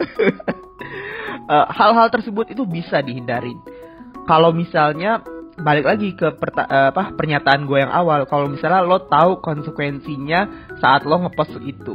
Eh, 1.43 1.67
Hal-hal 1.75 2.07
tersebut 2.07 2.55
itu 2.55 2.63
bisa 2.63 3.03
dihindarin. 3.03 3.59
Kalau 4.23 4.55
misalnya 4.55 5.19
balik 5.59 5.85
lagi 5.85 6.17
ke 6.17 6.33
perta- 6.33 6.65
eh, 6.65 6.89
apa 6.89 7.13
pernyataan 7.13 7.69
gue 7.69 7.77
yang 7.77 7.93
awal, 7.93 8.25
kalau 8.25 8.49
misalnya 8.49 8.81
lo 8.81 9.05
tahu 9.05 9.43
konsekuensinya 9.43 10.73
saat 10.81 11.05
lo 11.05 11.21
ngepost 11.27 11.61
itu. 11.61 11.93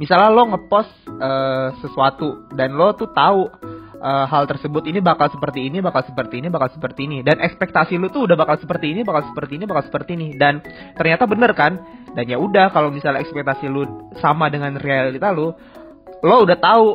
Misalnya 0.00 0.32
lo 0.32 0.48
ngepost 0.54 0.92
eh, 1.06 1.68
sesuatu 1.84 2.48
dan 2.56 2.72
lo 2.74 2.96
tuh 2.96 3.12
tahu 3.12 3.50
eh, 4.00 4.26
hal 4.26 4.44
tersebut 4.48 4.88
ini 4.88 5.04
bakal 5.04 5.28
seperti 5.28 5.68
ini, 5.68 5.84
bakal 5.84 6.02
seperti 6.06 6.40
ini, 6.40 6.48
bakal 6.48 6.72
seperti 6.72 7.00
ini 7.04 7.18
dan 7.20 7.42
ekspektasi 7.44 8.00
lu 8.00 8.08
tuh 8.08 8.24
udah 8.24 8.36
bakal 8.40 8.56
seperti 8.56 8.96
ini, 8.96 9.04
bakal 9.04 9.28
seperti 9.28 9.52
ini, 9.60 9.64
bakal 9.68 9.84
seperti 9.84 10.10
ini 10.16 10.28
dan 10.40 10.64
ternyata 10.96 11.28
bener 11.28 11.52
kan? 11.52 11.76
Dan 12.14 12.30
ya 12.30 12.38
udah 12.38 12.70
kalau 12.70 12.94
misalnya 12.94 13.20
ekspektasi 13.20 13.66
lu 13.66 14.14
sama 14.22 14.48
dengan 14.48 14.78
realita 14.78 15.34
lu, 15.34 15.52
lo 16.24 16.36
udah 16.46 16.56
tahu 16.56 16.86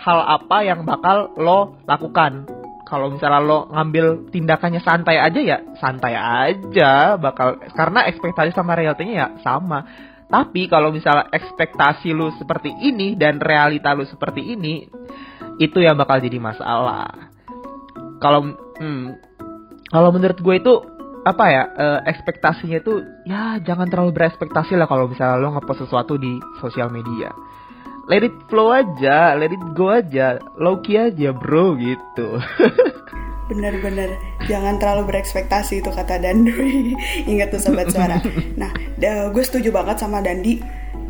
hal 0.00 0.18
apa 0.42 0.58
yang 0.66 0.82
bakal 0.82 1.30
lo 1.38 1.78
lakukan. 1.86 2.61
Kalau 2.92 3.08
misalnya 3.08 3.40
lo 3.40 3.72
ngambil 3.72 4.28
tindakannya 4.28 4.84
santai 4.84 5.16
aja 5.16 5.40
ya 5.40 5.58
santai 5.80 6.12
aja 6.12 7.16
bakal 7.16 7.56
karena 7.72 8.04
ekspektasi 8.04 8.52
sama 8.52 8.76
realitanya 8.76 9.14
ya 9.16 9.28
sama. 9.40 9.88
Tapi 10.28 10.68
kalau 10.68 10.92
misalnya 10.92 11.32
ekspektasi 11.32 12.12
lu 12.12 12.28
seperti 12.36 12.68
ini 12.68 13.16
dan 13.16 13.40
realita 13.40 13.96
lu 13.96 14.04
seperti 14.04 14.44
ini, 14.44 14.84
itu 15.56 15.78
yang 15.80 15.96
bakal 15.96 16.20
jadi 16.20 16.36
masalah. 16.36 17.32
Kalau 18.20 18.52
hmm, 18.52 19.04
kalau 19.88 20.08
menurut 20.12 20.36
gue 20.36 20.54
itu 20.60 20.74
apa 21.24 21.44
ya 21.48 21.64
eh, 21.72 22.00
ekspektasinya 22.12 22.76
itu 22.76 23.00
ya 23.24 23.56
jangan 23.64 23.88
terlalu 23.88 24.12
berekspektasi 24.12 24.76
lah 24.76 24.84
kalau 24.84 25.08
misalnya 25.08 25.40
lo 25.40 25.56
ngepost 25.56 25.88
sesuatu 25.88 26.20
di 26.20 26.36
sosial 26.60 26.92
media. 26.92 27.32
Let 28.10 28.26
it 28.26 28.34
flow 28.50 28.74
aja, 28.74 29.38
let 29.38 29.54
it 29.54 29.62
go 29.78 29.94
aja, 29.94 30.42
low 30.58 30.82
key 30.82 30.98
aja 30.98 31.30
bro 31.30 31.78
gitu. 31.78 32.42
Bener-bener 33.52 34.18
jangan 34.50 34.82
terlalu 34.82 35.14
berekspektasi 35.14 35.86
itu 35.86 35.90
kata 35.92 36.18
Dandui. 36.18 36.98
Ingat 37.30 37.54
tuh 37.54 37.62
sobat 37.62 37.94
suara. 37.94 38.18
Nah, 38.58 38.74
gue 39.30 39.44
setuju 39.44 39.70
banget 39.70 40.02
sama 40.02 40.18
Dandi. 40.18 40.58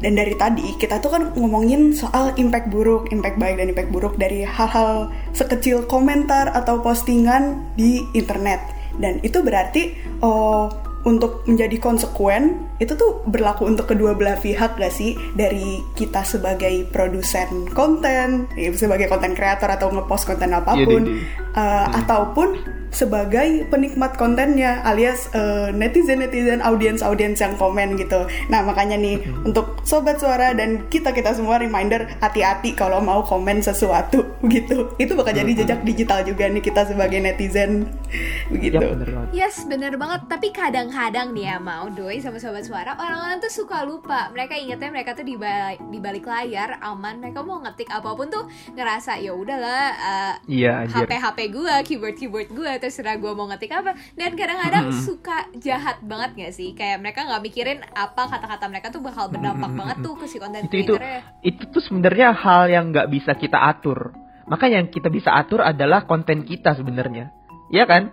Dan 0.03 0.19
dari 0.19 0.35
tadi 0.35 0.75
kita 0.83 0.99
tuh 0.99 1.15
kan 1.15 1.23
ngomongin 1.39 1.95
soal 1.95 2.35
impact 2.35 2.75
buruk, 2.75 3.15
impact 3.15 3.39
baik 3.39 3.63
dan 3.63 3.71
impact 3.71 3.91
buruk 3.95 4.19
dari 4.19 4.43
hal-hal 4.43 5.15
sekecil 5.31 5.87
komentar 5.87 6.51
atau 6.51 6.83
postingan 6.83 7.63
di 7.79 8.03
internet. 8.13 8.59
Dan 8.99 9.23
itu 9.23 9.41
berarti 9.41 9.95
oh 10.21 10.69
untuk 11.03 11.43
menjadi 11.51 11.77
konsekuen 11.83 12.71
itu 12.79 12.95
tuh 12.95 13.27
berlaku 13.27 13.67
untuk 13.67 13.91
kedua 13.91 14.15
belah 14.15 14.39
pihak 14.39 14.79
gak 14.79 14.95
sih? 14.95 15.19
Dari 15.35 15.83
kita 15.99 16.23
sebagai 16.23 16.87
produsen 16.91 17.71
konten 17.75 18.47
ya, 18.55 18.71
sebagai 18.75 19.11
konten 19.11 19.35
kreator 19.35 19.71
atau 19.71 19.91
ngepost 19.91 20.31
konten 20.31 20.55
apa 20.55 20.79
pun 20.79 21.03
Dede. 21.07 21.23
uh, 21.59 21.87
ataupun 22.03 22.49
sebagai 22.93 23.65
penikmat 23.73 24.21
kontennya 24.21 24.85
alias 24.85 25.33
netizen 25.73 26.21
netizen 26.21 26.61
audiens 26.61 27.01
audiens 27.01 27.41
yang 27.41 27.57
komen 27.57 27.97
gitu. 27.97 28.29
Nah 28.53 28.61
makanya 28.61 29.01
nih 29.01 29.17
untuk 29.49 29.81
sobat 29.83 30.21
suara 30.21 30.53
dan 30.53 30.87
kita 30.93 31.17
kita 31.17 31.33
semua 31.33 31.57
reminder 31.57 32.05
hati-hati 32.21 32.77
kalau 32.77 33.01
mau 33.01 33.25
komen 33.25 33.65
sesuatu 33.65 34.29
gitu. 34.55 34.93
Itu 35.01 35.17
bakal 35.17 35.33
jadi 35.33 35.65
jejak 35.65 35.81
digital 35.89 36.21
juga 36.23 36.47
nih 36.53 36.61
kita 36.61 36.85
sebagai 36.85 37.19
netizen 37.19 37.89
ya 38.13 38.53
begitu 38.53 38.77
bener 38.79 39.09
banget. 39.09 39.29
Yes, 39.33 39.57
bener 39.65 39.97
banget. 39.97 40.29
Tapi 40.29 40.49
kadang-kadang 40.53 41.33
nih 41.33 41.45
ya 41.49 41.57
mau 41.57 41.89
doi 41.89 42.21
sama 42.21 42.37
sobat 42.37 42.69
suara 42.69 42.95
orang-orang 43.01 43.41
tuh 43.41 43.53
suka 43.53 43.83
lupa. 43.89 44.29
Mereka 44.37 44.55
ingetnya 44.61 44.93
mereka 44.93 45.17
tuh 45.17 45.25
di 45.25 45.41
balik, 45.41 45.81
di 45.89 45.99
balik 45.99 46.25
layar 46.29 46.79
aman. 46.85 47.19
Mereka 47.19 47.41
mau 47.41 47.59
ngetik 47.65 47.89
apa 47.89 48.13
pun 48.13 48.29
tuh 48.29 48.45
ngerasa 48.77 49.19
ya 49.19 49.33
udahlah 49.33 49.85
uh, 49.97 50.35
Iya 50.45 50.85
anjir. 50.87 51.09
HP 51.09 51.13
HP 51.17 51.39
gue, 51.51 51.75
keyboard 51.89 52.17
keyboard 52.21 52.49
gue 52.53 52.73
terserah 52.79 53.17
gue 53.17 53.33
mau 53.33 53.49
ngetik 53.49 53.73
apa. 53.73 53.97
Dan 54.15 54.37
kadang-kadang 54.37 54.93
suka 55.09 55.49
jahat 55.59 55.99
banget 56.05 56.31
gak 56.37 56.53
sih? 56.55 56.77
Kayak 56.77 57.01
mereka 57.01 57.25
nggak 57.25 57.43
mikirin 57.43 57.79
apa 57.97 58.23
kata-kata 58.29 58.65
mereka 58.69 58.89
tuh 58.93 59.03
bakal 59.03 59.33
berdampak 59.33 59.73
banget 59.73 59.97
tuh 60.05 60.15
ke 60.17 60.27
si 60.29 60.37
konten 60.37 60.69
itu 60.69 60.77
itu 60.85 60.95
creator 60.97 61.23
itu 61.43 61.63
tuh 61.71 61.83
sebenarnya 61.83 62.29
hal 62.35 62.63
yang 62.69 62.85
nggak 62.91 63.09
bisa 63.11 63.33
kita 63.37 63.59
atur 63.59 64.13
makanya 64.47 64.83
yang 64.83 64.91
kita 64.91 65.09
bisa 65.09 65.31
atur 65.33 65.63
adalah 65.63 66.05
konten 66.05 66.43
kita 66.45 66.75
sebenarnya 66.75 67.31
ya 67.73 67.89
kan 67.89 68.13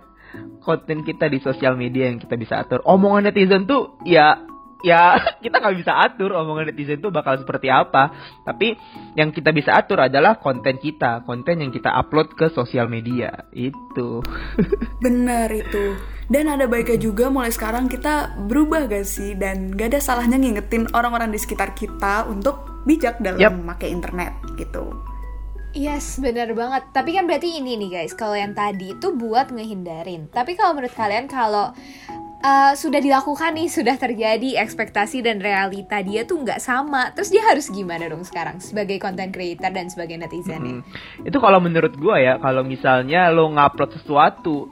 konten 0.64 1.04
kita 1.04 1.28
di 1.28 1.38
sosial 1.38 1.76
media 1.76 2.08
yang 2.08 2.18
kita 2.18 2.34
bisa 2.40 2.64
atur 2.64 2.80
omongan 2.88 3.30
netizen 3.30 3.68
tuh 3.68 4.00
ya 4.08 4.40
ya 4.80 5.20
kita 5.44 5.60
nggak 5.60 5.76
bisa 5.76 5.92
atur 6.00 6.32
omongan 6.32 6.72
netizen 6.72 7.04
tuh 7.04 7.12
bakal 7.12 7.36
seperti 7.36 7.68
apa 7.68 8.10
tapi 8.42 8.74
yang 9.14 9.30
kita 9.30 9.52
bisa 9.52 9.76
atur 9.76 10.00
adalah 10.00 10.40
konten 10.40 10.80
kita 10.80 11.22
konten 11.28 11.60
yang 11.60 11.70
kita 11.70 11.92
upload 11.92 12.32
ke 12.32 12.48
sosial 12.50 12.88
media 12.88 13.44
itu 13.52 14.24
Bener 15.00 15.48
itu. 15.48 15.96
Dan 16.30 16.46
ada 16.46 16.68
baiknya 16.68 17.00
juga 17.00 17.32
mulai 17.32 17.50
sekarang 17.50 17.88
kita 17.88 18.36
berubah 18.46 18.86
gak 18.86 19.08
sih? 19.08 19.34
Dan 19.34 19.74
gak 19.74 19.96
ada 19.96 20.00
salahnya 20.00 20.36
ngingetin 20.36 20.86
orang-orang 20.92 21.32
di 21.32 21.40
sekitar 21.40 21.72
kita 21.74 22.28
untuk 22.28 22.84
bijak 22.84 23.18
dalam 23.18 23.40
Yap. 23.40 23.56
memakai 23.56 23.90
internet 23.90 24.36
gitu. 24.60 24.92
Yes, 25.70 26.18
bener 26.18 26.50
banget. 26.58 26.82
Tapi 26.90 27.14
kan 27.14 27.30
berarti 27.30 27.62
ini 27.62 27.78
nih 27.78 27.90
guys, 28.02 28.12
kalau 28.18 28.34
yang 28.34 28.58
tadi 28.58 28.90
itu 28.98 29.14
buat 29.14 29.54
ngehindarin. 29.54 30.26
Tapi 30.34 30.58
kalau 30.58 30.74
menurut 30.74 30.90
kalian 30.98 31.30
kalau 31.30 31.70
uh, 32.42 32.72
sudah 32.74 32.98
dilakukan 32.98 33.54
nih, 33.54 33.70
sudah 33.70 33.94
terjadi 33.94 34.58
ekspektasi 34.58 35.22
dan 35.22 35.38
realita 35.38 36.02
dia 36.02 36.26
tuh 36.26 36.42
nggak 36.42 36.58
sama, 36.58 37.14
terus 37.14 37.30
dia 37.30 37.46
harus 37.46 37.70
gimana 37.70 38.10
dong 38.10 38.26
sekarang 38.26 38.58
sebagai 38.58 38.98
content 38.98 39.30
creator 39.30 39.70
dan 39.70 39.86
sebagai 39.86 40.18
netizen 40.18 40.58
ya? 40.58 40.74
Hmm. 40.74 40.82
Itu 41.22 41.38
kalau 41.38 41.62
menurut 41.62 41.94
gua 41.94 42.18
ya, 42.18 42.34
kalau 42.42 42.66
misalnya 42.66 43.30
lo 43.30 43.46
ngupload 43.54 43.94
sesuatu 43.94 44.66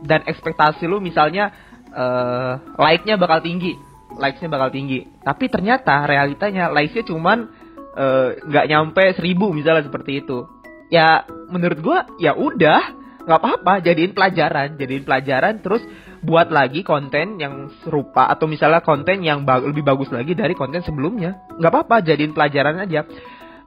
dan 0.00 0.24
ekspektasi 0.24 0.88
lo 0.88 0.96
misalnya 0.96 1.52
eh 1.92 2.54
like-nya 2.80 3.20
bakal 3.20 3.44
tinggi, 3.44 3.76
likes-nya 4.16 4.48
bakal 4.48 4.72
tinggi. 4.72 5.04
Tapi 5.20 5.44
ternyata 5.52 6.08
realitanya 6.08 6.72
likes-nya 6.72 7.04
cuman 7.04 7.57
eh, 7.98 8.28
nggak 8.46 8.66
nyampe 8.70 9.04
seribu 9.18 9.50
misalnya 9.50 9.82
seperti 9.82 10.22
itu. 10.22 10.46
Ya 10.88 11.26
menurut 11.50 11.78
gua 11.82 11.98
ya 12.22 12.38
udah 12.38 12.96
nggak 13.26 13.40
apa-apa, 13.44 13.84
jadiin 13.84 14.16
pelajaran, 14.16 14.78
jadiin 14.80 15.04
pelajaran 15.04 15.60
terus 15.60 15.84
buat 16.24 16.48
lagi 16.48 16.80
konten 16.80 17.36
yang 17.36 17.68
serupa 17.84 18.24
atau 18.30 18.48
misalnya 18.48 18.80
konten 18.80 19.20
yang 19.20 19.44
ba- 19.44 19.60
lebih 19.60 19.84
bagus 19.84 20.08
lagi 20.08 20.32
dari 20.32 20.56
konten 20.56 20.80
sebelumnya. 20.80 21.36
nggak 21.60 21.72
apa-apa, 21.74 22.00
jadiin 22.00 22.32
pelajaran 22.32 22.80
aja 22.80 23.04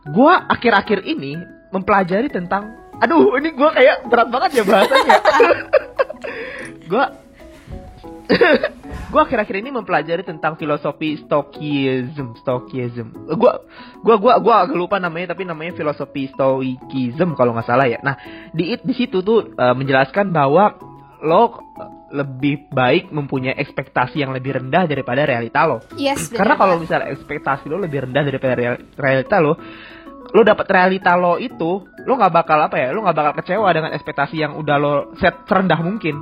gua 0.09 0.49
akhir-akhir 0.49 1.05
ini 1.05 1.37
mempelajari 1.69 2.33
tentang 2.33 2.73
aduh 2.97 3.37
ini 3.37 3.53
gua 3.53 3.69
kayak 3.73 4.09
berat 4.09 4.27
banget 4.33 4.51
ya 4.61 4.63
bahasanya 4.65 5.17
gua 6.91 7.05
gua 9.11 9.27
akhir-akhir 9.27 9.55
ini 9.59 9.69
mempelajari 9.75 10.23
tentang 10.23 10.55
filosofi 10.55 11.19
stoikism 11.19 12.39
stoikism. 12.39 13.11
Gua 13.35 13.61
gua 13.99 14.15
gua 14.15 14.33
gua 14.39 14.55
agak 14.63 14.77
lupa 14.79 14.97
namanya 14.97 15.35
tapi 15.35 15.43
namanya 15.43 15.75
filosofi 15.75 16.31
stoikism 16.31 17.35
kalau 17.35 17.51
nggak 17.51 17.67
salah 17.67 17.85
ya. 17.91 17.99
Nah 17.99 18.15
di 18.55 18.79
di 18.79 18.93
situ 18.95 19.19
tuh 19.19 19.51
eh, 19.51 19.75
menjelaskan 19.75 20.31
bahwa 20.31 20.79
lo 21.21 21.43
eh, 21.43 22.01
lebih 22.11 22.67
baik 22.71 23.11
mempunyai 23.11 23.55
ekspektasi 23.55 24.19
yang 24.19 24.35
lebih 24.35 24.59
rendah 24.59 24.87
daripada 24.87 25.23
realita 25.23 25.63
lo. 25.63 25.79
Yes, 25.95 26.27
karena 26.27 26.59
kalau 26.59 26.79
misalnya 26.79 27.11
ekspektasi 27.11 27.71
lo 27.71 27.79
lebih 27.79 28.03
rendah 28.07 28.23
daripada 28.25 28.53
real- 28.55 28.83
realita 28.99 29.39
lo, 29.39 29.55
lo 30.35 30.41
dapat 30.43 30.67
realita 30.67 31.15
lo 31.15 31.39
itu, 31.39 31.87
lo 32.03 32.13
nggak 32.19 32.33
bakal 32.35 32.59
apa 32.67 32.75
ya, 32.79 32.91
lo 32.91 33.03
nggak 33.03 33.15
bakal 33.15 33.33
kecewa 33.39 33.69
dengan 33.71 33.91
ekspektasi 33.95 34.35
yang 34.43 34.59
udah 34.59 34.75
lo 34.75 34.93
set 35.23 35.47
serendah 35.47 35.79
mungkin. 35.79 36.19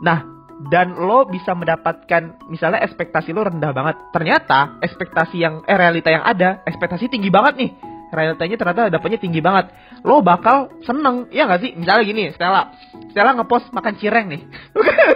Nah, 0.00 0.33
dan 0.70 0.96
lo 0.96 1.28
bisa 1.28 1.52
mendapatkan 1.52 2.40
misalnya 2.48 2.80
ekspektasi 2.84 3.34
lo 3.34 3.44
rendah 3.44 3.72
banget, 3.74 3.96
ternyata 4.14 4.78
ekspektasi 4.80 5.36
yang 5.36 5.60
eh 5.66 5.76
realita 5.76 6.08
yang 6.08 6.24
ada, 6.24 6.64
ekspektasi 6.64 7.08
tinggi 7.08 7.28
banget 7.28 7.54
nih. 7.60 7.72
realitanya 8.14 8.54
ternyata 8.54 8.82
dapatnya 8.94 9.18
tinggi 9.18 9.42
banget. 9.42 9.74
Lo 10.06 10.22
bakal 10.22 10.70
seneng, 10.86 11.26
ya 11.34 11.50
nggak 11.50 11.60
sih? 11.66 11.74
Misalnya 11.74 12.02
gini, 12.06 12.30
Stella, 12.30 12.70
Stella 13.10 13.34
ngepost 13.34 13.74
makan 13.74 13.94
cireng 13.98 14.30
nih, 14.30 14.42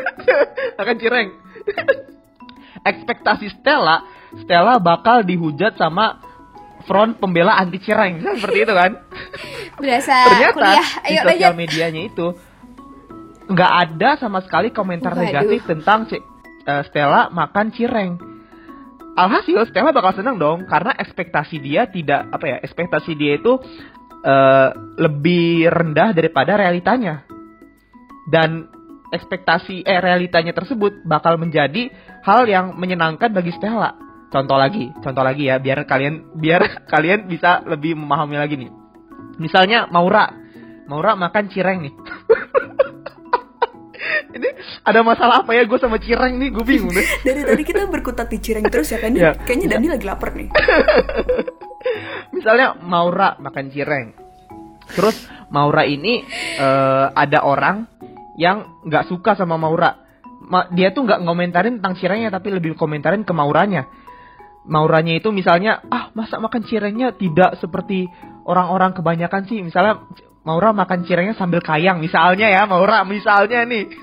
makan 0.83 0.97
cireng. 0.99 1.29
Ekspektasi 2.83 3.55
Stella, 3.55 4.03
Stella 4.43 4.83
bakal 4.83 5.23
dihujat 5.23 5.79
sama 5.79 6.19
front 6.91 7.23
pembela 7.23 7.55
anti 7.55 7.79
cireng, 7.79 8.19
seperti 8.43 8.67
itu 8.67 8.75
kan? 8.75 8.93
Berasa 9.79 10.17
Ternyata 10.27 10.55
kuliah. 10.59 10.89
di 11.07 11.07
Ayo 11.07 11.21
sosial 11.23 11.53
lanjut. 11.55 11.55
medianya 11.55 12.03
itu 12.03 12.27
nggak 13.49 13.73
ada 13.89 14.21
sama 14.21 14.45
sekali 14.45 14.69
komentar 14.71 15.17
Waduh. 15.17 15.25
negatif 15.25 15.61
tentang 15.65 16.05
ci- 16.07 16.23
eh, 16.69 16.83
Stella 16.93 17.33
makan 17.33 17.73
cireng. 17.73 18.13
Alhasil 19.19 19.67
Stella 19.73 19.91
bakal 19.91 20.15
seneng 20.15 20.39
dong 20.39 20.69
karena 20.69 20.95
ekspektasi 20.95 21.59
dia 21.59 21.91
tidak 21.91 22.29
apa 22.31 22.45
ya 22.45 22.57
ekspektasi 22.63 23.19
dia 23.19 23.41
itu 23.41 23.59
eh, 24.23 24.69
lebih 25.01 25.67
rendah 25.67 26.15
daripada 26.15 26.55
realitanya 26.55 27.27
dan 28.29 28.69
ekspektasi 29.09 29.89
eh 29.89 30.01
realitanya 30.05 30.53
tersebut 30.53 31.03
bakal 31.09 31.41
menjadi 31.41 31.89
hal 32.23 32.45
yang 32.45 32.77
menyenangkan 32.77 33.33
bagi 33.33 33.51
Stella. 33.57 33.97
Contoh 34.29 34.61
lagi, 34.61 34.93
contoh 35.01 35.25
lagi 35.25 35.49
ya 35.49 35.57
biar 35.57 35.89
kalian 35.89 36.37
biar 36.37 36.61
kalian 36.93 37.25
bisa 37.25 37.65
lebih 37.65 37.97
memahami 37.97 38.37
lagi 38.37 38.55
nih. 38.61 38.71
Misalnya 39.41 39.89
Maura, 39.89 40.29
Maura 40.85 41.17
makan 41.17 41.49
cireng 41.49 41.81
nih. 41.89 41.95
Ini 44.37 44.49
ada 44.85 45.01
masalah 45.05 45.45
apa 45.45 45.53
ya 45.55 45.65
gue 45.65 45.79
sama 45.81 45.99
cireng 46.01 46.39
nih, 46.39 46.49
gue 46.53 46.65
bingung 46.65 46.93
deh. 46.93 47.07
Dari 47.27 47.43
tadi 47.45 47.63
kita 47.65 47.87
berkutat 47.89 48.29
di 48.29 48.39
cireng 48.41 48.67
terus 48.69 48.91
ya 48.93 48.99
kan? 49.01 49.13
Iya. 49.15 49.37
Kayaknya 49.43 49.67
Dani 49.77 49.87
lagi 49.89 50.07
lapar 50.07 50.31
nih. 50.35 50.49
Misalnya 52.37 52.77
Maura 52.83 53.39
makan 53.41 53.67
cireng. 53.73 54.07
Terus 54.89 55.17
Maura 55.53 55.85
ini 55.85 56.25
eh, 56.59 57.07
ada 57.13 57.45
orang 57.45 57.89
yang 58.39 58.83
nggak 58.87 59.09
suka 59.09 59.35
sama 59.37 59.57
Maura. 59.61 60.07
Ma- 60.49 60.71
dia 60.73 60.95
tuh 60.95 61.05
nggak 61.05 61.21
ngomentarin 61.27 61.83
tentang 61.83 61.99
cirengnya 61.99 62.31
tapi 62.33 62.55
lebih 62.55 62.79
komentarin 62.79 63.27
ke 63.27 63.33
Mauranya. 63.35 63.85
Mauranya 64.69 65.17
itu 65.17 65.33
misalnya, 65.33 65.81
ah 65.89 66.13
masa 66.13 66.37
makan 66.37 66.61
cirengnya 66.69 67.17
tidak 67.17 67.57
seperti 67.57 68.05
orang-orang 68.45 68.93
kebanyakan 68.93 69.49
sih. 69.49 69.65
Misalnya 69.65 70.05
Maura 70.49 70.73
makan 70.73 71.05
cirengnya 71.05 71.37
sambil 71.37 71.61
kayang, 71.61 72.01
misalnya 72.01 72.49
ya 72.49 72.65
Maura, 72.65 73.05
misalnya 73.05 73.69
nih. 73.69 73.85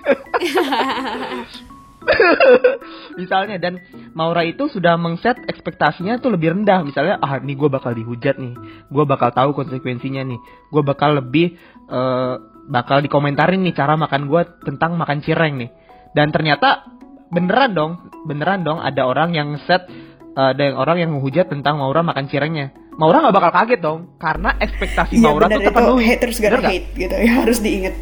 misalnya 3.19 3.57
dan 3.57 3.81
Maura 4.13 4.45
itu 4.45 4.69
sudah 4.69 4.93
mengset 4.93 5.41
ekspektasinya 5.49 6.21
tuh 6.21 6.37
lebih 6.37 6.53
rendah. 6.53 6.85
Misalnya 6.85 7.17
ah 7.17 7.41
nih 7.41 7.57
gue 7.57 7.65
bakal 7.65 7.97
dihujat 7.97 8.37
nih. 8.37 8.53
Gue 8.93 9.09
bakal 9.09 9.33
tahu 9.33 9.57
konsekuensinya 9.57 10.21
nih. 10.21 10.37
Gue 10.69 10.85
bakal 10.85 11.17
lebih 11.17 11.57
eh, 11.89 12.35
bakal 12.69 13.01
dikomentarin 13.01 13.65
nih 13.65 13.73
cara 13.73 13.97
makan 13.97 14.29
gue 14.29 14.41
tentang 14.69 15.01
makan 15.01 15.25
cireng 15.25 15.57
nih. 15.57 15.73
Dan 16.13 16.29
ternyata 16.29 16.85
beneran 17.33 17.73
dong 17.73 18.13
beneran 18.29 18.61
dong 18.61 18.85
ada 18.85 19.01
orang 19.09 19.33
yang 19.33 19.57
set 19.65 19.89
ada 20.35 20.61
yang 20.61 20.77
orang 20.77 20.97
yang 20.99 21.11
menghujat 21.15 21.47
tentang 21.47 21.79
Maura 21.79 22.03
makan 22.03 22.27
cirengnya 22.27 22.75
Maura 22.95 23.27
nggak 23.27 23.35
bakal 23.35 23.51
kaget 23.51 23.79
dong 23.83 23.99
karena 24.15 24.55
ekspektasi 24.55 25.19
Iya 25.19 25.27
Maura 25.27 25.45
benar 25.47 25.59
tuh 25.59 25.63
itu 25.63 25.67
terpenuhi 25.67 26.05
haters 26.07 26.37
Bener 26.39 26.59
nggak? 26.59 26.71
hate 26.71 26.87
gitu 26.95 27.15
ya 27.15 27.33
harus 27.43 27.57
diingat. 27.59 27.95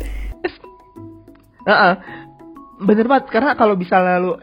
Heeh. 1.70 1.94
Bener 2.84 3.06
banget 3.10 3.26
karena 3.34 3.52
kalau 3.58 3.74
bisa 3.74 3.98
lalu 3.98 4.38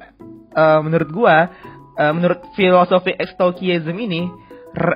eh, 0.55 0.81
menurut 0.83 1.11
gua 1.15 1.37
eh, 1.95 2.13
menurut 2.15 2.41
filosofi 2.59 3.15
Stoicism 3.31 3.95
ini 3.95 4.27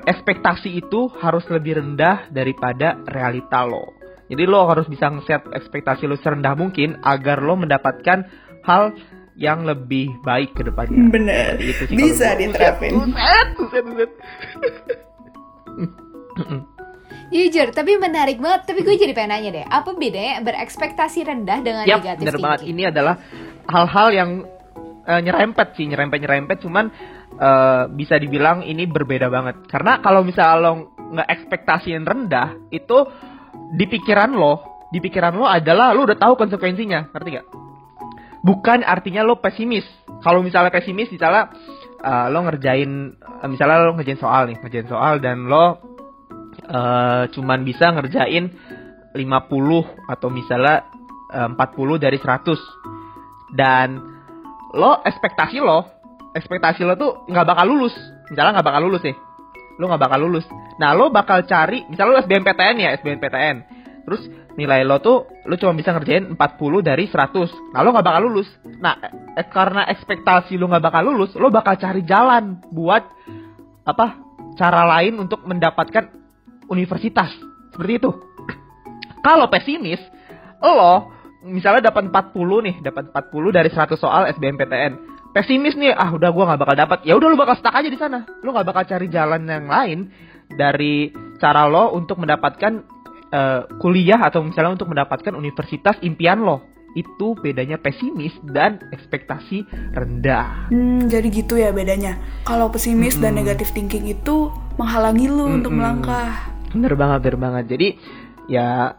ekspektasi 0.07 0.71
itu 0.75 1.11
harus 1.19 1.47
lebih 1.51 1.79
rendah 1.79 2.31
daripada 2.31 2.99
realita 3.07 3.63
lo. 3.67 3.95
Jadi 4.31 4.43
lo 4.49 4.65
harus 4.67 4.89
bisa 4.89 5.11
nge-set 5.11 5.45
ekspektasi 5.53 6.09
lo 6.09 6.17
serendah 6.19 6.57
mungkin 6.57 6.99
agar 7.05 7.43
lo 7.45 7.59
mendapatkan 7.59 8.27
hal 8.65 8.95
yang 9.35 9.67
lebih 9.67 10.15
baik 10.23 10.55
ke 10.55 10.63
depannya. 10.63 11.11
Bener. 11.11 11.59
Itu 11.59 11.91
sih 11.91 11.95
Bisa 11.95 12.35
gua. 12.35 12.41
diterapin. 12.41 12.93
Buset, 12.95 13.49
buset, 13.59 13.85
buset. 13.85 14.11
Jujur, 17.35 17.69
tapi 17.75 17.99
menarik 17.99 18.39
banget. 18.39 18.71
Tapi 18.71 18.81
gue 18.87 18.95
jadi 18.95 19.11
pengen 19.11 19.31
nanya 19.35 19.51
deh, 19.51 19.67
apa 19.67 19.91
bedanya 19.99 20.39
berekspektasi 20.47 21.27
rendah 21.27 21.59
dengan 21.67 21.83
Yap, 21.83 21.99
negatif 22.03 22.23
bener 22.23 22.37
banget. 22.39 22.61
Ini 22.71 22.83
adalah 22.95 23.15
hal-hal 23.67 24.09
yang 24.15 24.31
eh, 25.03 25.21
nyerempet 25.25 25.75
sih, 25.75 25.87
nyerempet-nyerempet. 25.91 26.63
Cuman 26.63 26.95
eh, 27.35 27.83
bisa 27.91 28.15
dibilang 28.23 28.63
ini 28.63 28.87
berbeda 28.87 29.27
banget. 29.35 29.67
Karena 29.67 29.99
kalau 29.99 30.23
misalnya 30.23 30.63
lo 30.63 30.73
nggak 30.95 31.29
ekspektasi 31.31 31.91
yang 31.91 32.07
rendah, 32.07 32.55
itu 32.71 33.03
di 33.75 33.91
pikiran 33.91 34.31
lo, 34.31 34.87
di 34.95 35.03
pikiran 35.03 35.35
lo 35.35 35.51
adalah 35.51 35.91
lo 35.91 36.07
udah 36.07 36.19
tahu 36.19 36.39
konsekuensinya, 36.39 37.11
ngerti 37.11 37.31
gak? 37.35 37.64
Bukan 38.45 38.85
artinya 38.85 39.25
lo 39.25 39.41
pesimis. 39.41 39.89
Kalau 40.21 40.45
misalnya 40.45 40.69
pesimis, 40.69 41.09
misalnya 41.09 41.49
eh, 42.05 42.27
lo 42.29 42.45
ngerjain, 42.45 42.91
eh, 43.17 43.49
misalnya 43.49 43.89
lo 43.89 43.97
ngerjain 43.97 44.21
soal 44.21 44.53
nih, 44.53 44.61
ngerjain 44.61 44.89
soal 44.89 45.19
dan 45.25 45.49
lo 45.49 45.81
eh, 46.61 47.25
cuman 47.33 47.65
bisa 47.65 47.97
ngerjain 47.97 48.53
50 49.17 50.13
atau 50.13 50.29
misalnya 50.29 50.85
eh, 51.33 51.49
40 51.49 52.05
dari 52.05 52.19
100 52.21 53.57
dan 53.57 53.97
lo 54.77 55.01
ekspektasi 55.01 55.59
lo 55.63 55.89
ekspektasi 56.35 56.83
lo 56.83 56.99
tuh 57.01 57.25
nggak 57.31 57.47
bakal 57.49 57.65
lulus. 57.65 57.97
Misalnya 58.29 58.61
nggak 58.61 58.69
bakal 58.69 58.83
lulus 58.85 59.03
nih. 59.07 59.17
Lo 59.81 59.89
nggak 59.89 60.03
bakal 60.05 60.19
lulus. 60.21 60.45
Nah 60.77 60.93
lo 60.93 61.09
bakal 61.09 61.49
cari 61.49 61.87
misalnya 61.89 62.21
lo 62.21 62.21
SBMPTN 62.27 62.77
ya 62.77 62.91
SBMPTN 63.01 63.57
terus 64.05 64.23
nilai 64.55 64.87
lo 64.87 65.03
tuh 65.03 65.27
lo 65.47 65.55
cuma 65.59 65.75
bisa 65.75 65.91
ngerjain 65.91 66.35
40 66.35 66.39
dari 66.83 67.11
100 67.11 67.75
nah 67.75 67.81
lo 67.83 67.91
nggak 67.91 68.07
bakal 68.07 68.23
lulus 68.31 68.49
nah 68.79 68.95
eh, 69.35 69.47
karena 69.51 69.87
ekspektasi 69.91 70.55
lo 70.59 70.71
nggak 70.71 70.85
bakal 70.85 71.03
lulus 71.07 71.35
lo 71.35 71.51
bakal 71.51 71.75
cari 71.75 72.07
jalan 72.07 72.63
buat 72.71 73.03
apa 73.85 74.07
cara 74.55 74.87
lain 74.99 75.19
untuk 75.19 75.43
mendapatkan 75.43 76.11
universitas 76.71 77.31
seperti 77.75 77.93
itu 77.99 78.11
kalau 79.27 79.49
pesimis, 79.49 79.99
lo 80.61 81.15
misalnya 81.45 81.93
dapat 81.93 82.09
40 82.13 82.67
nih, 82.67 82.77
dapat 82.81 83.13
40 83.13 83.57
dari 83.57 83.69
100 83.73 83.97
soal 84.01 84.23
SBMPTN. 84.37 84.93
Pesimis 85.35 85.75
nih, 85.75 85.91
ah 85.93 86.15
udah 86.15 86.31
gua 86.31 86.53
nggak 86.53 86.61
bakal 86.63 86.77
dapat. 86.79 86.99
Ya 87.03 87.19
udah 87.19 87.29
lo 87.33 87.37
bakal 87.37 87.59
stuck 87.59 87.75
aja 87.75 87.91
di 87.91 87.99
sana. 87.99 88.23
Lo 88.45 88.55
nggak 88.55 88.69
bakal 88.69 88.85
cari 88.87 89.07
jalan 89.11 89.49
yang 89.49 89.67
lain 89.67 89.99
dari 90.55 91.11
cara 91.43 91.67
lo 91.67 91.91
untuk 91.97 92.23
mendapatkan 92.23 92.94
eh, 93.35 93.61
kuliah 93.83 94.23
atau 94.23 94.47
misalnya 94.47 94.79
untuk 94.79 94.95
mendapatkan 94.95 95.35
universitas 95.35 95.99
impian 96.07 96.47
lo. 96.47 96.63
Itu 96.95 97.35
bedanya 97.35 97.83
pesimis 97.83 98.39
dan 98.47 98.79
ekspektasi 98.95 99.67
rendah. 99.99 100.71
Hmm, 100.71 101.11
jadi 101.11 101.27
gitu 101.27 101.59
ya 101.59 101.75
bedanya. 101.75 102.23
Kalau 102.47 102.71
pesimis 102.71 103.19
dan 103.19 103.35
negative 103.35 103.75
thinking 103.75 104.07
itu 104.07 104.55
menghalangi 104.79 105.27
lu 105.27 105.59
untuk 105.59 105.75
Mm-mm. 105.75 105.83
melangkah. 105.83 106.55
Bener 106.71 106.95
banget, 106.95 107.19
bener 107.27 107.39
banget. 107.43 107.65
Jadi 107.75 107.89
ya 108.47 108.95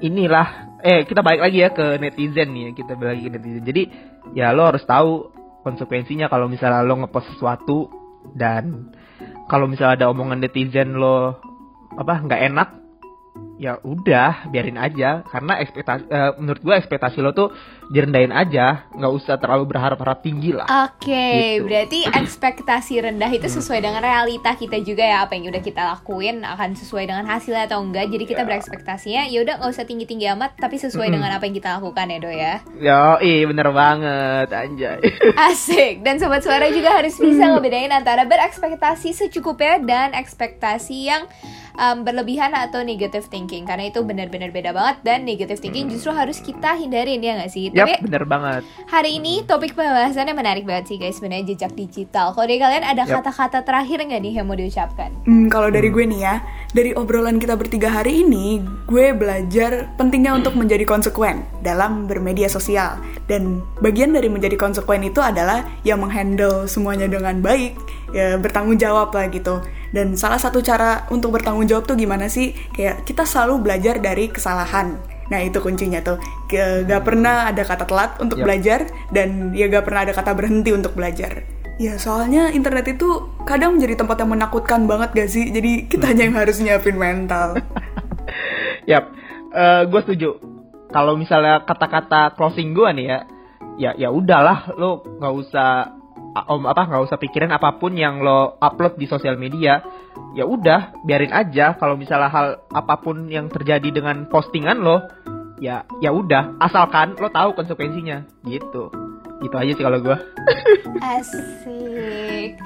inilah 0.00 0.80
eh 0.80 1.04
kita 1.04 1.20
balik 1.20 1.44
lagi 1.44 1.58
ya 1.60 1.68
ke 1.76 2.00
netizen 2.00 2.56
nih 2.56 2.62
ya 2.62 2.70
kita 2.72 2.92
balik 2.96 3.10
lagi 3.12 3.22
ke 3.28 3.30
netizen. 3.36 3.64
Jadi 3.68 3.82
ya 4.32 4.56
lo 4.56 4.72
harus 4.72 4.84
tahu 4.88 5.28
konsekuensinya 5.60 6.32
kalau 6.32 6.48
misalnya 6.48 6.80
lo 6.88 7.04
ngepost 7.04 7.36
sesuatu 7.36 7.92
dan 8.32 8.96
kalau 9.52 9.68
misalnya 9.68 10.00
ada 10.00 10.08
omongan 10.08 10.40
netizen 10.40 10.96
lo 10.96 11.36
apa 11.96 12.24
nggak 12.24 12.42
enak 12.48 12.68
ya 13.56 13.80
udah 13.80 14.52
biarin 14.52 14.76
aja 14.76 15.24
karena 15.24 15.56
ekspektasi 15.58 16.04
eh, 16.06 16.30
menurut 16.36 16.60
gua 16.60 16.76
ekspektasi 16.76 17.18
lo 17.18 17.32
tuh 17.32 17.48
direndahin 17.88 18.28
aja 18.28 18.84
nggak 18.92 19.12
usah 19.14 19.38
terlalu 19.38 19.70
berharap-harap 19.70 20.20
tinggi 20.20 20.52
lah 20.52 20.66
Oke, 20.84 21.56
Gitu. 21.56 21.64
berarti 21.64 22.00
ekspektasi 22.20 23.00
rendah 23.00 23.30
itu 23.30 23.46
sesuai 23.46 23.80
dengan 23.80 24.02
realita 24.02 24.52
kita 24.52 24.76
juga 24.82 25.06
ya 25.06 25.24
apa 25.24 25.38
yang 25.38 25.48
udah 25.48 25.62
kita 25.62 25.82
lakuin 25.86 26.42
akan 26.42 26.74
sesuai 26.74 27.06
dengan 27.06 27.24
hasilnya 27.24 27.64
atau 27.64 27.80
enggak. 27.80 28.10
Jadi 28.10 28.24
kita 28.26 28.42
berekspektasinya 28.42 29.30
ya 29.30 29.38
udah 29.40 29.54
nggak 29.56 29.70
usah 29.70 29.86
tinggi 29.86 30.04
tinggi 30.04 30.26
amat, 30.28 30.58
tapi 30.58 30.76
sesuai 30.76 31.08
Mm-mm. 31.08 31.16
dengan 31.16 31.30
apa 31.32 31.44
yang 31.46 31.54
kita 31.54 31.68
lakukan 31.78 32.06
ya 32.10 32.18
do 32.18 32.30
ya. 32.30 32.54
yo 32.76 33.02
ih 33.22 33.46
bener 33.46 33.68
banget 33.70 34.48
anjay 34.50 34.98
Asik. 35.48 36.02
Dan 36.02 36.18
sobat 36.18 36.42
suara 36.42 36.68
juga 36.68 36.92
harus 36.92 37.14
bisa 37.14 37.54
ngebedain 37.54 37.88
antara 37.88 38.26
berekspektasi 38.26 39.14
secukupnya 39.14 39.78
dan 39.80 40.08
ekspektasi 40.12 40.96
yang 41.06 41.22
um, 41.78 42.02
berlebihan 42.02 42.50
atau 42.50 42.82
negative 42.82 43.30
thinking 43.30 43.45
karena 43.46 43.88
itu 43.88 44.02
benar-benar 44.02 44.50
beda 44.50 44.74
banget 44.74 44.96
dan 45.06 45.22
negative 45.22 45.62
thinking 45.62 45.86
justru 45.86 46.10
harus 46.10 46.42
kita 46.42 46.74
hindarin 46.74 47.22
ya 47.22 47.38
nggak 47.38 47.50
sih? 47.50 47.70
Yap, 47.70 47.86
Tapi 47.86 47.92
bener 48.06 48.24
banget 48.26 48.62
Hari 48.86 49.18
ini 49.18 49.42
topik 49.46 49.74
pembahasannya 49.74 50.34
menarik 50.34 50.66
banget 50.66 50.90
sih 50.90 50.96
guys 50.98 51.18
sebenarnya 51.18 51.54
jejak 51.54 51.72
digital. 51.74 52.34
Kalau 52.34 52.46
dari 52.46 52.60
kalian 52.60 52.84
ada 52.84 53.02
kata-kata 53.06 53.62
terakhir 53.62 54.02
nggak 54.02 54.20
nih 54.22 54.32
yang 54.38 54.46
mau 54.46 54.54
diucapkan? 54.58 55.10
Hmm, 55.26 55.46
kalau 55.50 55.68
dari 55.70 55.88
gue 55.90 56.04
nih 56.06 56.20
ya, 56.22 56.34
dari 56.70 56.94
obrolan 56.94 57.38
kita 57.42 57.54
bertiga 57.58 57.90
hari 57.90 58.22
ini, 58.26 58.62
gue 58.86 59.12
belajar 59.14 59.90
pentingnya 59.98 60.36
untuk 60.38 60.54
menjadi 60.54 60.86
konsekuen 60.86 61.42
dalam 61.62 62.06
bermedia 62.06 62.46
sosial. 62.46 62.98
Dan 63.26 63.62
bagian 63.82 64.14
dari 64.14 64.30
menjadi 64.30 64.54
konsekuen 64.54 65.02
itu 65.02 65.18
adalah 65.18 65.66
yang 65.82 66.02
menghandle 66.02 66.70
semuanya 66.70 67.10
dengan 67.10 67.42
baik, 67.42 67.74
ya 68.14 68.38
bertanggung 68.38 68.78
jawab 68.78 69.10
lah 69.10 69.26
gitu. 69.30 69.58
Dan 69.94 70.18
salah 70.18 70.38
satu 70.40 70.62
cara 70.62 71.06
untuk 71.10 71.34
bertanggung 71.34 71.66
jawab 71.66 71.86
tuh 71.86 71.98
gimana 71.98 72.26
sih? 72.26 72.54
Kayak 72.74 73.06
kita 73.06 73.22
selalu 73.26 73.62
belajar 73.62 73.98
dari 74.02 74.30
kesalahan. 74.30 74.98
Nah 75.26 75.40
itu 75.42 75.58
kuncinya 75.58 76.02
tuh. 76.02 76.18
Ke- 76.46 76.86
Gak 76.86 77.02
pernah 77.02 77.50
ada 77.50 77.62
kata 77.66 77.84
telat 77.86 78.18
untuk 78.22 78.38
Yap. 78.38 78.44
belajar 78.46 78.80
dan 79.10 79.50
ya 79.54 79.66
gak 79.66 79.84
pernah 79.86 80.06
ada 80.06 80.14
kata 80.14 80.30
berhenti 80.38 80.70
untuk 80.70 80.94
belajar. 80.94 81.42
Ya 81.76 82.00
soalnya 82.00 82.54
internet 82.54 82.96
itu 82.96 83.36
kadang 83.44 83.76
menjadi 83.76 84.00
tempat 84.00 84.16
yang 84.22 84.32
menakutkan 84.32 84.88
banget 84.88 85.10
gak 85.12 85.30
sih? 85.30 85.50
Jadi 85.50 85.90
kita 85.90 86.08
hanya 86.14 86.30
yang 86.30 86.36
harus 86.38 86.56
nyiapin 86.62 86.96
mental. 86.96 87.58
Yap, 88.90 89.04
gue 89.90 90.00
setuju. 90.06 90.30
Kalau 90.94 91.18
misalnya 91.18 91.66
kata-kata 91.66 92.38
closing 92.38 92.70
gue 92.72 92.88
nih 92.94 93.06
ya, 93.10 93.18
ya 93.76 93.90
ya 93.98 94.08
udahlah, 94.14 94.70
lo 94.78 95.02
nggak 95.18 95.34
usah 95.34 95.70
om 96.44 96.68
apa 96.68 96.84
nggak 96.84 97.04
usah 97.08 97.16
pikirin 97.16 97.48
apa 97.48 97.80
pun 97.80 97.96
yang 97.96 98.20
lo 98.20 98.60
upload 98.60 99.00
di 99.00 99.08
sosial 99.08 99.40
media. 99.40 99.80
Ya 100.36 100.44
udah, 100.44 100.96
biarin 101.04 101.32
aja. 101.32 101.76
Kalau 101.76 101.96
misalnya 101.96 102.28
hal 102.28 102.46
apa 102.72 103.00
pun 103.00 103.28
yang 103.32 103.48
terjadi 103.48 103.88
dengan 103.88 104.28
postingan 104.28 104.80
lo, 104.80 105.04
ya 105.60 105.88
ya 106.04 106.12
udah, 106.12 106.60
asalkan 106.60 107.16
lo 107.16 107.32
tahu 107.32 107.56
konsekuensinya, 107.56 108.24
gitu. 108.44 108.92
Gitu 109.36 109.52
aja 109.52 109.72
sih 109.72 109.84
kalau 109.84 110.00
gue. 110.00 110.16
Asik. 111.02 112.56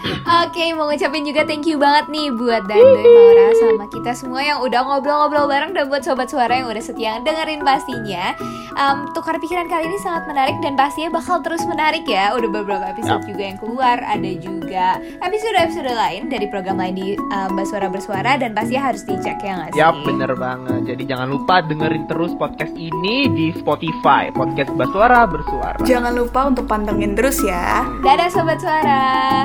Oke, 0.45 0.65
mau 0.77 0.87
ngucapin 0.87 1.27
juga 1.27 1.43
thank 1.43 1.67
you 1.67 1.81
banget 1.81 2.07
nih 2.13 2.31
buat 2.31 2.63
Dandoy 2.69 3.05
Maura 3.05 3.49
sama 3.59 3.85
kita 3.91 4.13
semua 4.15 4.41
yang 4.45 4.59
udah 4.63 4.81
ngobrol-ngobrol 4.87 5.51
bareng 5.51 5.73
dan 5.75 5.91
buat 5.91 6.05
sobat 6.05 6.31
suara 6.31 6.63
yang 6.63 6.69
udah 6.71 6.83
setia 6.83 7.19
dengerin 7.25 7.65
pastinya. 7.65 8.37
Em, 8.71 9.11
tukar 9.13 9.37
pikiran 9.43 9.67
kali 9.67 9.91
ini 9.91 9.99
sangat 9.99 10.31
menarik 10.31 10.57
dan 10.63 10.79
pastinya 10.79 11.19
bakal 11.19 11.43
terus 11.43 11.67
menarik 11.67 12.07
ya. 12.07 12.33
Udah 12.39 12.49
beberapa 12.49 12.85
episode 12.87 13.27
Yap. 13.27 13.29
juga 13.29 13.43
yang 13.43 13.59
keluar, 13.59 13.97
ada 14.07 14.31
juga 14.39 14.87
episode-episode 15.21 15.91
lain 15.91 16.31
dari 16.31 16.47
program 16.47 16.79
lain 16.79 16.95
di 16.95 17.07
em, 17.19 17.51
Baswara 17.59 17.91
Bersuara 17.91 18.39
dan 18.39 18.55
pastinya 18.55 18.93
harus 18.93 19.03
dicek 19.03 19.43
ya 19.43 19.53
nggak 19.59 19.71
sih? 19.75 19.81
Yap, 19.83 19.97
bener 20.07 20.33
banget. 20.39 20.81
Jadi 20.87 21.03
jangan 21.09 21.29
lupa 21.29 21.61
dengerin 21.67 22.05
terus 22.07 22.33
podcast 22.39 22.73
ini 22.79 23.27
di 23.33 23.47
Spotify, 23.59 24.31
podcast 24.31 24.71
Bersuara 24.79 25.27
Bersuara. 25.27 25.83
Jangan 25.83 26.13
lupa 26.15 26.41
untuk 26.47 26.60
pantengin 26.65 27.17
terus 27.17 27.41
ya. 27.45 27.87
Dadah 28.05 28.29
sobat 28.33 28.59
suara. 28.61 29.03